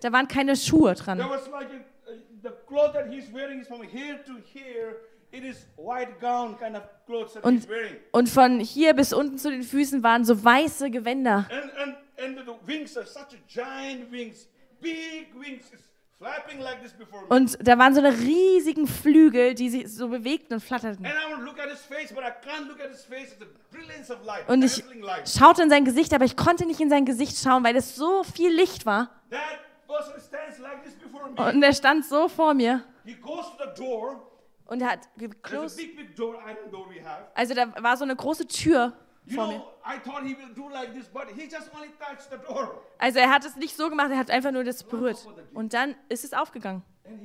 Da 0.00 0.12
waren 0.12 0.28
keine 0.28 0.56
Schuhe 0.56 0.94
There 0.94 1.04
dran. 1.04 1.18
like 1.18 1.30
a, 1.52 2.10
uh, 2.10 2.16
the 2.42 2.50
cloth 2.66 2.92
that 2.94 3.06
he's 3.10 3.32
wearing 3.32 3.60
is 3.60 3.66
from 3.68 3.82
here 3.82 4.22
to 4.26 4.32
here. 4.52 4.96
Und, 7.42 7.68
und 8.12 8.28
von 8.28 8.60
hier 8.60 8.94
bis 8.94 9.12
unten 9.12 9.38
zu 9.38 9.50
den 9.50 9.62
Füßen 9.62 10.02
waren 10.02 10.24
so 10.24 10.44
weiße 10.44 10.90
Gewänder. 10.90 11.48
Und 17.28 17.68
da 17.68 17.78
waren 17.78 17.94
so 17.94 18.00
eine 18.00 18.18
riesigen 18.18 18.86
Flügel, 18.86 19.54
die 19.54 19.68
sich 19.68 19.92
so 19.92 20.08
bewegten 20.08 20.54
und 20.54 20.60
flatterten. 20.60 21.06
Und 24.46 24.62
ich 24.62 24.84
schaute 25.26 25.62
in 25.62 25.70
sein 25.70 25.84
Gesicht, 25.84 26.14
aber 26.14 26.24
ich 26.24 26.36
konnte 26.36 26.66
nicht 26.66 26.80
in 26.80 26.90
sein 26.90 27.04
Gesicht 27.04 27.36
schauen, 27.38 27.64
weil 27.64 27.76
es 27.76 27.96
so 27.96 28.22
viel 28.22 28.54
Licht 28.54 28.86
war. 28.86 29.10
Und 31.36 31.62
er 31.62 31.72
stand 31.72 32.04
so 32.04 32.28
vor 32.28 32.54
mir 32.54 32.84
He 33.04 33.14
goes 33.14 33.44
to 33.58 33.64
the 33.64 33.74
door. 33.76 34.33
Und 34.66 34.80
er 34.82 34.92
hat 34.92 35.08
There's 35.18 35.30
a 35.32 35.34
close. 35.42 35.76
big, 35.76 35.96
big 35.96 36.16
door, 36.16 36.34
iron 36.36 36.70
door 36.70 36.88
we 36.90 37.02
have. 37.04 37.26
Also 37.34 37.54
da 37.54 37.72
war 37.82 37.96
so 37.96 38.04
eine 38.04 38.16
große 38.16 38.46
Tür 38.46 38.92
You 39.26 39.36
vor 39.36 39.46
mir. 39.46 39.54
know, 39.54 40.68
like 40.70 40.92
this. 40.92 41.10
Also 42.98 43.18
er 43.18 43.30
hat 43.30 43.44
es 43.44 43.56
nicht 43.56 43.76
so 43.76 43.88
gemacht, 43.88 44.10
er 44.10 44.18
hat 44.18 44.30
einfach 44.30 44.50
nur 44.52 44.64
das 44.64 44.82
berührt. 44.84 45.26
Und 45.54 45.72
dann 45.72 45.94
ist 46.08 46.24
es 46.24 46.32
aufgegangen. 46.34 46.82
Right 47.04 47.20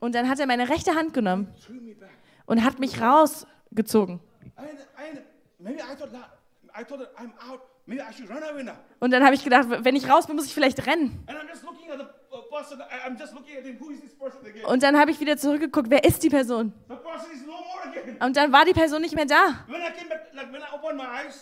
Und 0.00 0.14
dann 0.14 0.28
hat 0.28 0.38
er 0.40 0.46
meine 0.46 0.68
rechte 0.68 0.94
Hand 0.94 1.14
genommen 1.14 1.54
und 2.46 2.64
hat 2.64 2.78
mich 2.78 3.00
rausgezogen. 3.00 4.20
Und 9.00 9.10
dann 9.10 9.24
habe 9.24 9.34
ich 9.34 9.44
gedacht, 9.44 9.66
wenn 9.84 9.96
ich 9.96 10.08
raus 10.08 10.26
bin, 10.26 10.36
muss 10.36 10.46
ich 10.46 10.54
vielleicht 10.54 10.86
rennen. 10.86 11.24
And 11.26 11.38
Und 14.68 14.82
dann 14.82 14.96
habe 14.98 15.10
ich 15.10 15.20
wieder 15.20 15.36
zurückgeguckt, 15.36 15.90
wer 15.90 16.04
ist 16.04 16.22
die 16.22 16.30
Person? 16.30 16.72
Und 18.26 18.36
dann 18.36 18.52
war 18.52 18.64
die 18.64 18.72
Person 18.72 19.02
nicht 19.02 19.14
mehr 19.14 19.26
da. 19.26 19.64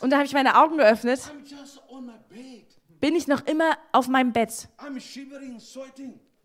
Und 0.02 0.10
da 0.10 0.16
habe 0.16 0.26
ich 0.26 0.32
meine 0.32 0.56
Augen 0.56 0.76
geöffnet, 0.78 1.20
bin 3.00 3.14
ich 3.16 3.26
noch 3.26 3.46
immer 3.46 3.76
auf 3.92 4.08
meinem 4.08 4.32
Bett. 4.32 4.68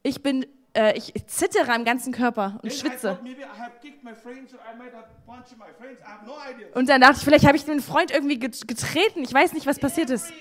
Ich 0.04 0.22
bin, 0.22 0.46
äh, 0.74 0.98
ich 0.98 1.14
zittere 1.28 1.72
am 1.74 1.86
ganzen 1.86 2.12
Körper 2.14 2.60
und 2.64 2.70
schwitze. 2.80 3.18
Und 6.74 6.90
dann 6.90 7.02
dachte 7.02 7.16
ich, 7.18 7.24
vielleicht 7.24 7.46
habe 7.46 7.58
ich 7.58 7.66
den 7.66 7.80
Freund 7.82 8.12
irgendwie 8.12 8.40
get- 8.40 8.68
getreten. 8.68 9.22
Ich 9.24 9.34
weiß 9.34 9.54
nicht, 9.54 9.66
was 9.66 9.80
passiert 9.80 10.10
ist. 10.10 10.32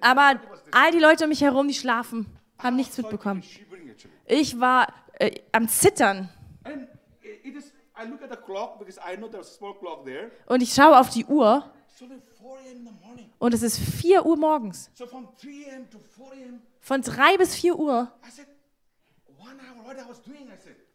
Aber 0.00 0.40
all 0.72 0.90
die 0.90 0.98
Leute 0.98 1.24
um 1.24 1.28
mich 1.30 1.40
herum, 1.40 1.68
die 1.68 1.74
schlafen, 1.74 2.26
haben 2.58 2.76
nichts 2.76 2.96
mitbekommen. 2.98 3.42
Ich 4.26 4.60
war 4.60 4.88
äh, 5.18 5.40
am 5.52 5.68
Zittern 5.68 6.28
und 10.46 10.62
ich 10.62 10.74
schaue 10.74 10.98
auf 10.98 11.10
die 11.10 11.24
Uhr 11.26 11.70
It's 11.94 12.02
only 12.02 12.18
4 12.18 12.50
a.m. 12.50 12.76
in 12.76 12.84
the 12.84 13.06
morning. 13.06 13.30
und 13.38 13.54
es 13.54 13.62
ist 13.62 13.78
4 13.78 14.26
Uhr 14.26 14.36
morgens. 14.36 14.90
So 14.94 15.06
from 15.06 15.28
3 15.40 15.70
a.m. 15.70 15.90
to 15.90 15.98
4 15.98 16.26
a.m. 16.26 16.62
Von 16.80 17.02
3 17.02 17.36
bis 17.36 17.54
4 17.54 17.78
Uhr, 17.78 18.12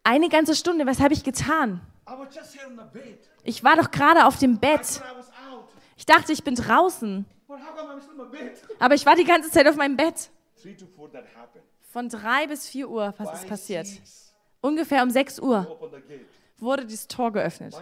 eine 0.04 0.30
ganze 0.30 0.56
Stunde, 0.56 0.86
was 0.86 1.00
habe 1.00 1.13
ich 1.13 1.24
getan? 1.24 1.82
Ich 3.44 3.63
war 3.63 3.76
doch 3.78 3.92
gerade 3.92 4.26
auf 4.26 4.38
dem 4.38 4.60
Bett. 4.60 5.02
Ich 5.96 6.06
dachte, 6.06 6.34
ich 6.34 6.44
bin 6.44 6.56
draußen. 6.56 7.26
Aber 8.80 8.96
ich 8.96 9.06
war 9.06 9.16
die 9.16 9.24
ganze 9.24 9.50
Zeit 9.50 9.68
auf 9.68 9.76
meinem 9.76 9.98
Bett. 9.98 10.30
Von 11.92 12.10
3 12.10 12.48
bis 12.48 12.68
4 12.68 12.90
Uhr, 12.90 13.14
was 13.18 13.42
ist 13.42 13.48
passiert? 13.48 13.88
Ungefähr 14.62 15.04
um 15.04 15.10
6 15.10 15.40
Uhr 15.40 15.80
wurde 16.58 16.86
dieses 16.86 17.08
Tor 17.08 17.32
geöffnet. 17.32 17.74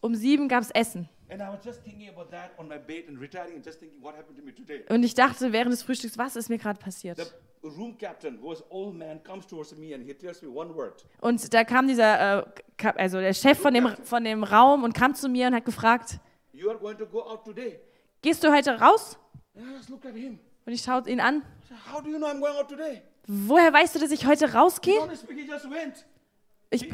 Um 0.00 0.14
7 0.14 0.48
gab 0.48 0.62
es 0.62 0.70
Essen. 0.70 1.08
Und 4.88 5.02
ich 5.04 5.14
dachte 5.14 5.52
während 5.52 5.72
des 5.72 5.82
Frühstücks, 5.82 6.18
was 6.18 6.36
ist 6.36 6.48
mir 6.48 6.58
gerade 6.58 6.78
passiert? 6.78 7.34
Und 11.20 11.54
da 11.54 11.64
kam 11.64 11.86
dieser, 11.86 12.38
äh, 12.38 12.44
also 12.96 13.20
der 13.20 13.34
Chef 13.34 13.58
von 13.58 13.74
dem, 13.74 13.88
von 14.02 14.24
dem 14.24 14.44
Raum 14.44 14.84
und 14.84 14.94
kam 14.94 15.14
zu 15.14 15.28
mir 15.28 15.46
und 15.48 15.54
hat 15.54 15.64
gefragt, 15.64 16.18
Gehst 18.22 18.44
du 18.44 18.52
heute 18.52 18.78
raus? 18.80 19.18
Und 20.66 20.72
ich 20.72 20.82
schaute 20.82 21.10
ihn 21.10 21.20
an. 21.20 21.42
Woher 23.26 23.72
weißt 23.72 23.94
du, 23.94 23.98
dass 23.98 24.10
ich 24.10 24.26
heute 24.26 24.52
rausgehe? 24.52 25.00
Ich-. 26.72 26.88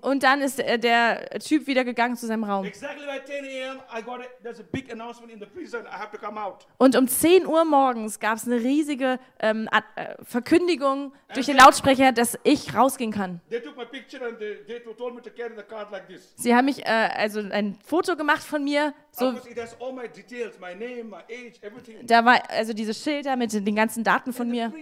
Und 0.00 0.22
dann 0.22 0.40
ist 0.40 0.58
äh, 0.58 0.78
der 0.78 1.28
Typ 1.40 1.66
wieder 1.66 1.84
gegangen 1.84 2.16
zu 2.16 2.26
seinem 2.26 2.44
Raum. 2.44 2.64
Exactly 2.64 3.04
by 3.04 3.22
10 3.22 3.44
a.m., 3.44 3.80
I 3.94 4.02
got 4.02 4.20
it. 4.20 4.30
There's 4.42 4.60
a 4.60 4.64
big 4.72 4.90
announcement 4.90 5.30
in 5.30 5.38
the 5.38 5.46
prison. 5.46 5.84
I 5.84 5.98
have 5.98 6.10
to 6.10 6.18
come 6.18 6.40
out. 6.40 6.66
Und 6.78 6.96
um 6.96 7.06
10 7.06 7.46
Uhr 7.46 7.66
morgens 7.66 8.18
gab 8.18 8.38
es 8.38 8.46
eine 8.46 8.56
riesige 8.56 9.18
ähm, 9.40 9.68
äh, 9.96 10.14
Verkündigung 10.24 11.12
durch 11.34 11.46
den 11.46 11.58
Lautsprecher, 11.58 12.12
dass 12.12 12.38
ich 12.44 12.74
rausgehen 12.74 13.12
kann. 13.12 13.42
They 13.50 13.60
took 13.60 13.76
my 13.76 13.84
picture 13.84 14.24
and 14.26 14.38
they, 14.38 14.56
they 14.66 14.80
told 14.80 15.14
me 15.14 15.20
to 15.20 15.30
carry 15.30 15.54
the 15.54 15.62
card 15.62 15.90
like 15.90 16.06
this. 16.06 16.32
Sie 16.36 16.54
haben 16.54 16.64
mich 16.64 16.82
äh, 16.86 16.88
also 16.88 17.40
ein 17.40 17.76
Foto 17.84 18.16
gemacht 18.16 18.42
von 18.42 18.64
mir. 18.64 18.94
So, 19.10 19.32
Because 19.32 19.50
it 19.50 19.60
has 19.60 19.76
all 19.80 19.92
my 19.92 20.08
details, 20.08 20.58
my 20.58 20.74
name, 20.74 21.10
my 21.10 21.22
age, 21.28 21.58
everything. 21.60 22.06
da 22.06 22.24
war 22.24 22.40
also 22.48 22.72
diese 22.72 22.94
Schilder 22.94 23.36
mit 23.36 23.52
den 23.52 23.76
ganzen 23.76 24.02
Daten 24.02 24.32
von 24.32 24.48
mir. 24.48 24.72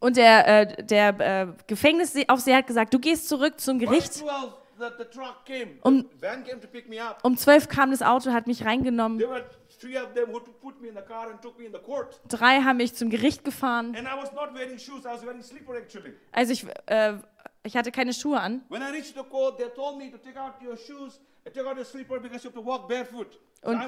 Und 0.00 0.16
der, 0.16 0.48
äh, 0.48 0.82
der 0.82 1.20
äh, 1.20 1.46
Gefängnisaufseher 1.66 2.56
hat 2.56 2.66
gesagt, 2.66 2.92
du 2.94 2.98
gehst 2.98 3.28
zurück 3.28 3.60
zum 3.60 3.78
Gericht. 3.78 4.14
12, 4.14 4.32
the, 4.78 4.84
the 4.98 5.04
truck 5.04 5.44
came. 5.44 5.78
Um-. 5.82 6.08
Um 7.22 7.36
12 7.36 7.68
kam 7.68 7.90
das 7.90 8.02
Auto, 8.02 8.32
hat 8.32 8.46
mich 8.46 8.64
reingenommen. 8.64 9.22
There 9.80 9.92
were 9.92 9.96
three 9.96 9.96
of 9.96 10.14
them 10.14 10.32
who 10.32 10.40
put 10.60 10.80
me 10.80 10.88
in 10.88 10.94
the 10.94 11.02
car 11.02 11.30
and 11.30 11.40
took 11.40 11.58
me 11.58 11.66
in 11.66 11.72
the 11.72 11.78
court. 11.78 12.20
Drei 12.28 12.60
haben 12.60 12.76
mich 12.76 12.94
zum 12.94 13.10
Gericht 13.10 13.44
gefahren. 13.44 13.94
And 13.96 14.06
I 14.06 14.16
was 14.20 14.32
not 14.32 14.54
wearing 14.54 14.78
shoes, 14.78 15.04
I 15.04 15.12
was 15.12 15.22
wearing 15.24 15.42
slipper 15.42 15.76
actually. 15.76 16.14
Also 16.32 16.52
ich, 16.52 16.66
äh, 16.86 17.14
ich 17.62 17.76
hatte 17.76 17.90
keine 17.90 18.12
Schuhe 18.12 18.40
an. 18.40 18.62
When 18.68 18.82
I 18.82 18.90
reached 18.90 19.14
the 19.14 19.22
court, 19.22 19.58
they 19.58 19.68
told 19.68 19.98
me 19.98 20.10
to 20.10 20.18
take 20.18 20.38
out 20.38 20.54
your 20.62 20.76
shoes 20.76 21.20
Und-. 23.62 23.78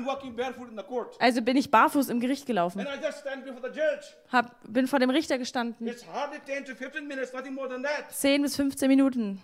Also 1.19 1.43
bin 1.43 1.57
ich 1.57 1.71
barfuß 1.71 2.09
im 2.09 2.21
Gericht 2.21 2.47
gelaufen. 2.47 2.81
And 2.81 2.89
I 2.89 3.05
just 3.05 3.21
stand 3.21 3.45
before 3.45 3.61
the 3.63 3.79
judge. 3.79 4.07
Hab, 4.31 4.57
bin 4.69 4.87
vor 4.87 4.99
dem 4.99 5.11
Richter 5.11 5.39
gestanden. 5.39 5.87
It's 5.87 6.07
hardly 6.07 6.41
10 6.45 6.67
to 6.67 6.75
15 6.75 7.07
minutes, 7.07 7.33
nothing 7.33 7.55
more 7.55 7.69
than 7.69 7.83
that. 7.83 8.11
10 8.11 8.43
bis 8.43 8.57
15 8.57 8.89
Minuten. 8.89 9.41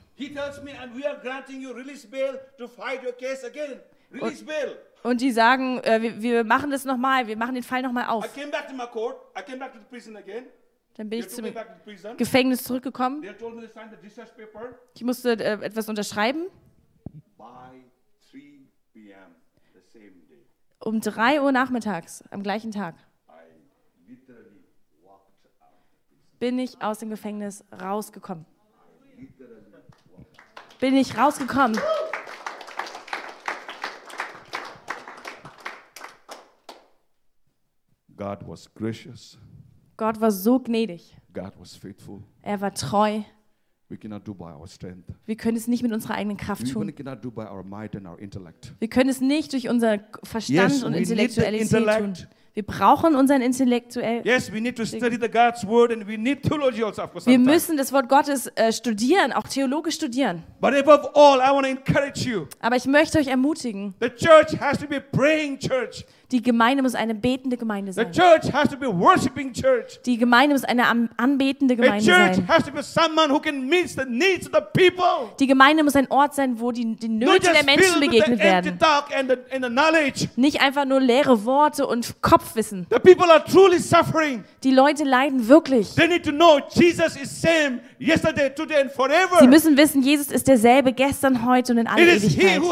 Release 4.12 4.44
bail. 4.44 4.78
Und 5.02 5.20
die 5.20 5.30
sagen, 5.30 5.78
äh, 5.84 6.02
wir, 6.02 6.22
wir 6.22 6.44
machen 6.44 6.70
das 6.70 6.84
nochmal, 6.84 7.26
wir 7.26 7.36
machen 7.36 7.54
den 7.54 7.62
Fall 7.62 7.82
nochmal 7.82 8.06
auf. 8.06 8.28
Dann 10.96 11.08
bin 11.08 11.20
ich 11.20 11.28
zum. 11.28 11.46
Gefängnis 12.16 12.64
zurückgekommen. 12.64 13.22
Ich 14.94 15.04
musste 15.04 15.32
äh, 15.32 15.64
etwas 15.64 15.88
unterschreiben. 15.88 16.48
by 17.36 17.84
3 18.32 18.38
p.m. 18.92 19.36
the 19.72 19.80
same 19.80 20.10
day. 20.28 20.44
Um 20.80 21.00
3 21.00 21.40
Uhr 21.40 21.52
nachmittags, 21.52 22.24
am 22.30 22.42
gleichen 22.42 22.72
Tag, 22.72 22.96
bin 26.38 26.58
ich 26.58 26.80
aus 26.82 26.98
dem 26.98 27.10
Gefängnis 27.10 27.64
rausgekommen. 27.72 28.44
Bin 30.80 30.96
ich 30.96 31.16
rausgekommen. 31.16 31.80
God 38.28 38.46
was 38.46 38.68
gracious. 38.74 39.38
Gott 39.96 40.20
war 40.20 40.30
so 40.30 40.58
gnädig. 40.58 41.16
God 41.32 41.52
was 41.58 41.74
faithful. 41.74 42.22
Er 42.42 42.60
war 42.60 42.74
treu. 42.74 43.22
We 43.88 43.96
cannot 43.96 44.28
do 44.28 44.34
by 44.34 44.52
our 44.52 44.66
strength. 44.66 45.08
Wir 45.24 45.36
können 45.36 45.56
es 45.56 45.66
nicht 45.66 45.82
mit 45.82 45.92
unserer 45.92 46.14
eigenen 46.14 46.36
Kraft 46.36 46.62
We 46.66 46.70
tun. 46.70 46.94
cannot 46.94 47.24
do 47.24 47.30
by 47.30 47.44
our 47.44 47.64
might 47.64 47.96
and 47.96 48.06
our 48.06 48.18
intellect. 48.18 48.74
Wir 48.80 48.88
können 48.88 49.08
es 49.08 49.22
nicht 49.22 49.54
durch 49.54 49.70
unser 49.70 50.00
Verstand 50.24 50.72
Yes, 50.72 50.84
und 50.84 50.92
we 50.92 50.98
Intellektualität 50.98 51.70
tun. 51.70 52.12
Wir 52.52 52.66
brauchen 52.66 53.14
unseren 53.14 53.40
Intellektuell. 53.40 54.20
Yes, 54.26 54.52
we 54.52 54.60
need 54.60 54.76
to 54.76 54.84
study 54.84 55.16
the 55.18 55.28
God's 55.30 55.66
word 55.66 55.90
and 55.90 56.06
we 56.06 56.18
need 56.18 56.42
theology 56.42 56.82
also, 56.82 57.02
of 57.02 57.12
course. 57.12 57.26
Wir 57.26 57.38
müssen 57.38 57.78
das 57.78 57.92
Wort 57.92 58.10
Gottes 58.10 58.48
äh, 58.56 58.72
studieren, 58.72 59.32
auch 59.32 59.48
theologisch 59.48 59.94
studieren. 59.94 60.42
But 60.60 60.74
above 60.74 61.08
all, 61.14 61.38
I 61.38 61.50
want 61.54 61.64
to 61.64 61.70
encourage 61.70 62.28
you. 62.28 62.46
Aber 62.60 62.76
ich 62.76 62.84
möchte 62.86 63.18
euch 63.18 63.28
ermutigen, 63.28 63.94
The 64.00 64.10
church 64.10 64.60
has 64.60 64.76
to 64.80 64.86
be 64.86 65.00
praying 65.00 65.58
church. 65.60 66.04
Die 66.30 66.42
Gemeinde 66.42 66.82
muss 66.82 66.94
eine 66.94 67.14
betende 67.14 67.56
Gemeinde 67.56 67.92
The 67.92 68.02
sein. 68.02 68.12
church 68.12 68.52
has 68.52 68.68
to 68.68 68.76
be 68.76 68.86
a 68.86 68.92
worshiping 68.92 69.52
church. 69.52 69.98
Die 70.04 70.18
Gemeinde 70.18 70.54
muss 70.54 70.64
eine 70.64 70.84
anbetende 71.16 71.74
Gemeinde 71.74 72.04
church 72.04 72.36
sein. 72.36 72.48
has 72.48 72.64
to 72.64 72.70
be 72.70 72.82
someone 72.82 73.32
who 73.32 73.40
can 73.40 73.66
meet 73.66 73.88
the 73.88 74.04
needs 74.06 74.46
of 74.46 74.52
the 74.52 74.60
people. 74.72 75.30
Die 75.40 75.46
Gemeinde 75.46 75.82
muss 75.84 75.96
ein 75.96 76.10
Ort 76.10 76.34
sein, 76.34 76.60
wo 76.60 76.70
die, 76.70 76.96
die 76.96 77.08
Nöte 77.08 77.50
der 77.52 77.64
Menschen 77.64 78.00
begegnet 78.00 78.38
the 78.38 78.44
werden. 78.44 78.78
and 79.16 79.30
the, 79.30 79.36
and 79.54 79.64
the 79.64 79.70
knowledge. 79.70 80.28
Nicht 80.36 80.60
einfach 80.60 80.84
nur 80.84 81.00
leere 81.00 81.44
Worte 81.46 81.86
und 81.86 82.20
Kopfwissen. 82.20 82.86
The 82.90 82.98
people 82.98 83.30
are 83.32 83.42
truly 83.44 83.78
suffering. 83.78 84.44
Die 84.64 84.70
Leute 84.70 85.04
leiden 85.04 85.48
wirklich. 85.48 85.94
They 85.94 86.08
need 86.08 86.24
to 86.24 86.32
know 86.32 86.60
Jesus 86.70 87.16
is 87.16 87.40
same 87.40 87.80
yesterday, 87.98 88.50
today, 88.54 88.82
and 88.82 88.92
forever. 88.92 89.38
Sie 89.40 89.46
müssen 89.46 89.76
wissen, 89.76 90.02
Jesus 90.02 90.30
ist 90.30 90.46
derselbe 90.46 90.92
gestern, 90.92 91.46
heute 91.46 91.72
und 91.72 91.78
in 91.78 91.86
aller 91.86 92.02
Ewigkeit. 92.02 92.60
the. 92.60 92.68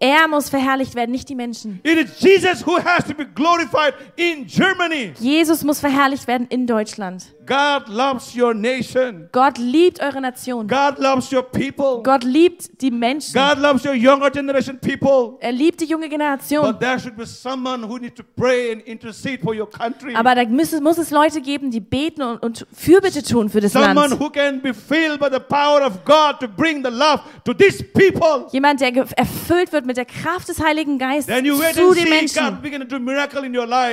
Er 0.00 0.28
muss 0.28 0.48
verherrlicht 0.48 0.94
werden, 0.94 1.10
nicht 1.10 1.28
die 1.28 1.31
Menschen. 1.34 1.80
It 1.82 1.98
is 1.98 2.20
Jesus 2.20 2.64
who 2.66 2.78
has 2.78 3.04
to 3.04 3.14
be 3.14 3.24
glorified 3.24 3.94
in 4.16 4.46
Germany. 4.46 5.12
Jesus 5.20 5.62
muss 5.64 5.80
verherrlicht 5.80 6.26
werden 6.26 6.46
in 6.48 6.66
Deutschland. 6.66 7.24
God 7.44 7.88
loves 7.88 8.36
your 8.36 8.54
nation. 8.54 9.28
Gott 9.32 9.58
liebt 9.58 10.00
eure 10.00 10.20
Nation. 10.20 10.68
God 10.68 10.98
loves 10.98 11.32
your 11.32 11.42
people. 11.42 12.00
Gott 12.04 12.22
liebt 12.22 12.80
die 12.80 12.90
Menschen. 12.92 13.34
God 13.34 13.58
loves 13.58 13.84
your 13.84 13.94
younger 13.94 14.30
generation 14.30 14.78
people. 14.78 15.36
Er 15.40 15.50
liebt 15.50 15.80
die 15.80 15.86
junge 15.86 16.08
Generation. 16.08 16.62
But 16.62 16.78
there 16.78 16.98
should 17.00 17.16
be 17.16 17.26
someone 17.26 17.82
who 17.82 17.98
needs 17.98 18.14
to 18.14 18.22
pray 18.36 18.72
and 18.72 18.82
intercede 18.82 19.42
for 19.42 19.54
your 19.54 19.68
country. 19.68 20.14
Aber 20.14 20.34
da 20.36 20.44
muss 20.44 20.72
es, 20.72 20.80
muss 20.80 20.98
es 20.98 21.10
Leute 21.10 21.40
geben, 21.40 21.70
die 21.72 21.80
beten 21.80 22.22
und, 22.22 22.42
und 22.42 22.66
Fürbitte 22.72 23.22
tun 23.24 23.48
für 23.48 23.60
das 23.60 23.72
Someone 23.72 23.94
Land. 24.10 24.20
who 24.20 24.30
can 24.30 24.60
be 24.60 24.72
filled 24.72 25.18
by 25.18 25.28
the 25.30 25.40
power 25.40 25.84
of 25.84 26.04
God 26.04 26.38
to 26.40 26.46
bring 26.46 26.84
the 26.84 26.90
love 26.90 27.22
to 27.44 27.52
these 27.52 27.82
people. 27.82 28.46
Jemand, 28.52 28.80
der 28.80 28.94
erfüllt 29.16 29.72
wird 29.72 29.84
mit 29.84 29.96
der 29.96 30.04
Kraft 30.04 30.48
des 30.48 30.62
Heiligen 30.62 30.98
Geistes 30.98 31.21
Wait 31.28 31.74
zu 31.74 31.94
den 31.94 32.08
Menschen, 32.08 32.58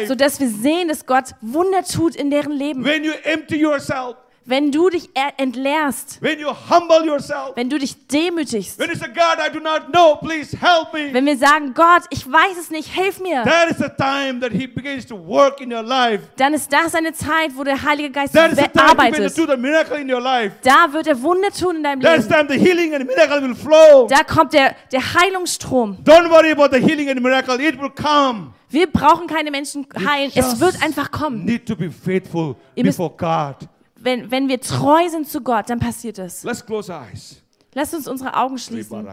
sodass 0.07 0.39
wir 0.39 0.49
sehen, 0.49 0.87
dass 0.87 1.05
Gott 1.05 1.31
Wunder 1.41 1.83
tut 1.83 2.15
in 2.15 2.29
deren 2.29 2.51
Leben. 2.51 2.83
When 2.83 3.03
you 3.03 3.13
empty 3.23 3.57
yourself, 3.57 4.15
Wenn 4.49 4.71
du 4.71 4.89
dich 4.89 5.09
er- 5.13 5.33
entleerst, 5.37 6.19
when 6.23 6.39
you 6.39 6.47
humble 6.49 7.05
yourself, 7.05 7.51
wenn 7.55 7.69
du 7.69 7.77
dich 7.77 7.95
demütigst, 8.07 8.79
when 8.79 8.89
you 8.89 8.95
say, 8.95 9.07
God, 9.07 9.37
I 9.37 9.51
do 9.53 9.59
not 9.59 9.91
know, 9.91 10.15
please 10.15 10.57
help 10.59 10.91
me. 10.91 11.13
wenn 11.13 11.23
wir 11.27 11.37
sagen, 11.37 11.75
Gott, 11.75 12.01
ich 12.09 12.25
weiß 12.25 12.57
es 12.59 12.71
nicht, 12.71 12.91
hilf 12.91 13.19
mir, 13.19 13.43
That 13.43 13.69
is 13.69 13.77
the 13.77 13.89
time 13.95 14.39
that 14.41 14.51
He 14.51 14.65
begins 14.65 15.05
to 15.05 15.15
work 15.15 15.61
in 15.61 15.71
your 15.71 15.83
life. 15.83 16.23
dann 16.37 16.55
ist 16.55 16.73
das 16.73 16.95
eine 16.95 17.13
Zeit, 17.13 17.51
wo 17.55 17.63
der 17.63 17.79
Heilige 17.83 18.09
Geist 18.09 18.33
That 18.33 18.51
is 18.53 18.57
the 18.57 18.63
time 18.63 18.87
He 18.89 18.95
begins 18.95 19.15
arbeitet. 19.19 19.35
to 19.35 19.45
do 19.45 19.51
the 19.51 19.57
miracle 19.61 19.97
in 20.01 20.11
your 20.11 20.19
life. 20.21 20.55
Da 20.63 20.91
wird 20.91 21.05
er 21.05 21.21
Wunder 21.21 21.51
tun 21.51 21.75
in 21.75 21.83
deinem 21.83 22.01
That 22.01 22.17
is 22.17 22.27
Leben. 22.27 22.47
time 22.47 22.59
the 22.59 22.65
healing 22.65 22.95
and 22.95 23.05
miracle 23.05 23.41
will 23.47 23.53
flow. 23.53 24.07
Da 24.07 24.23
kommt 24.23 24.53
der, 24.53 24.75
der 24.91 25.13
Heilungsstrom. 25.13 25.97
Don't 26.03 26.27
worry 26.31 26.51
about 26.51 26.75
the 26.75 26.81
healing 26.83 27.07
and 27.09 27.21
miracle. 27.21 27.59
It 27.61 27.79
will 27.79 27.91
come. 27.91 28.53
Wir 28.71 28.87
brauchen 28.91 29.27
keine 29.27 29.51
Menschen 29.51 29.85
heilen. 30.07 30.31
Es 30.33 30.59
wird 30.59 30.81
einfach 30.83 31.11
kommen. 31.11 31.45
Need 31.45 31.67
to 31.67 31.75
be 31.75 31.91
faithful 31.91 32.55
before 32.75 33.11
God. 33.15 33.55
Wenn, 34.01 34.31
wenn 34.31 34.47
wir 34.47 34.59
treu 34.59 35.07
sind 35.09 35.27
zu 35.27 35.41
Gott, 35.41 35.69
dann 35.69 35.79
passiert 35.79 36.19
es. 36.19 36.43
Let's 36.43 36.65
close 36.65 36.91
our 36.91 37.01
eyes. 37.11 37.41
Lasst 37.73 37.93
uns 37.93 38.07
unsere 38.07 38.35
Augen 38.35 38.57
schließen. 38.57 39.07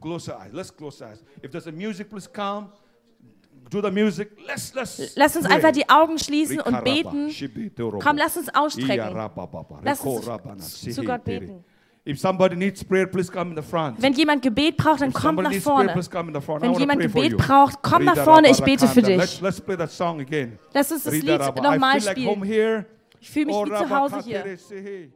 Close 0.00 0.32
our 0.32 0.40
eyes. 0.40 0.52
Let's 0.52 0.76
close 0.76 1.04
our 1.04 1.10
eyes. 1.10 1.24
If 1.42 1.50
there's 1.50 1.66
a 1.66 1.72
music, 1.72 2.08
please 2.08 2.28
come. 2.30 2.68
Do 3.70 3.82
the 3.82 3.90
music. 3.90 4.30
Let's 4.46 4.72
let's. 4.74 5.14
Lasst 5.16 5.36
uns 5.36 5.46
einfach 5.46 5.72
die 5.72 5.88
Augen 5.88 6.18
schließen 6.18 6.60
und 6.60 6.84
beten. 6.84 7.30
Komm, 8.00 8.16
lass 8.16 8.36
uns 8.36 8.48
ausstrecken. 8.54 9.14
Lass 9.82 10.00
uns 10.00 10.80
zu 10.94 11.02
Gott 11.04 11.24
beten. 11.24 11.64
If 12.06 12.18
somebody 12.18 12.56
needs 12.56 12.82
prayer, 12.82 13.06
please 13.06 13.30
come 13.30 13.50
in 13.50 13.56
the 13.56 13.62
front. 13.62 14.00
Wenn 14.00 14.14
jemand 14.14 14.40
Gebet 14.40 14.78
braucht, 14.78 15.02
dann 15.02 15.12
somebody 15.12 15.42
nach 15.42 15.50
prayer, 15.50 15.60
vorne. 15.60 15.92
I 15.92 16.62
Wenn 16.62 16.74
jemand 16.74 17.02
Gebet 17.02 17.36
braucht, 17.36 17.82
komm 17.82 18.04
nach 18.04 18.16
vorne, 18.16 18.50
ich 18.50 18.62
bete 18.62 18.88
für 18.88 19.02
dich. 19.02 19.18
Let's, 19.18 19.40
let's 19.42 19.60
play 19.60 19.76
that 19.76 19.90
song 19.90 20.18
again. 20.20 20.58
Lass 20.72 20.90
uns 20.90 21.02
das 21.02 21.12
Lied 21.12 21.38
nochmal 21.62 22.00
spielen. 22.00 22.86
Ich 23.20 23.30
fühle 23.30 23.46
mich 23.46 23.56
wie 23.56 23.68
zu 23.68 23.90
Hause 23.90 24.20
hier. 24.20 25.08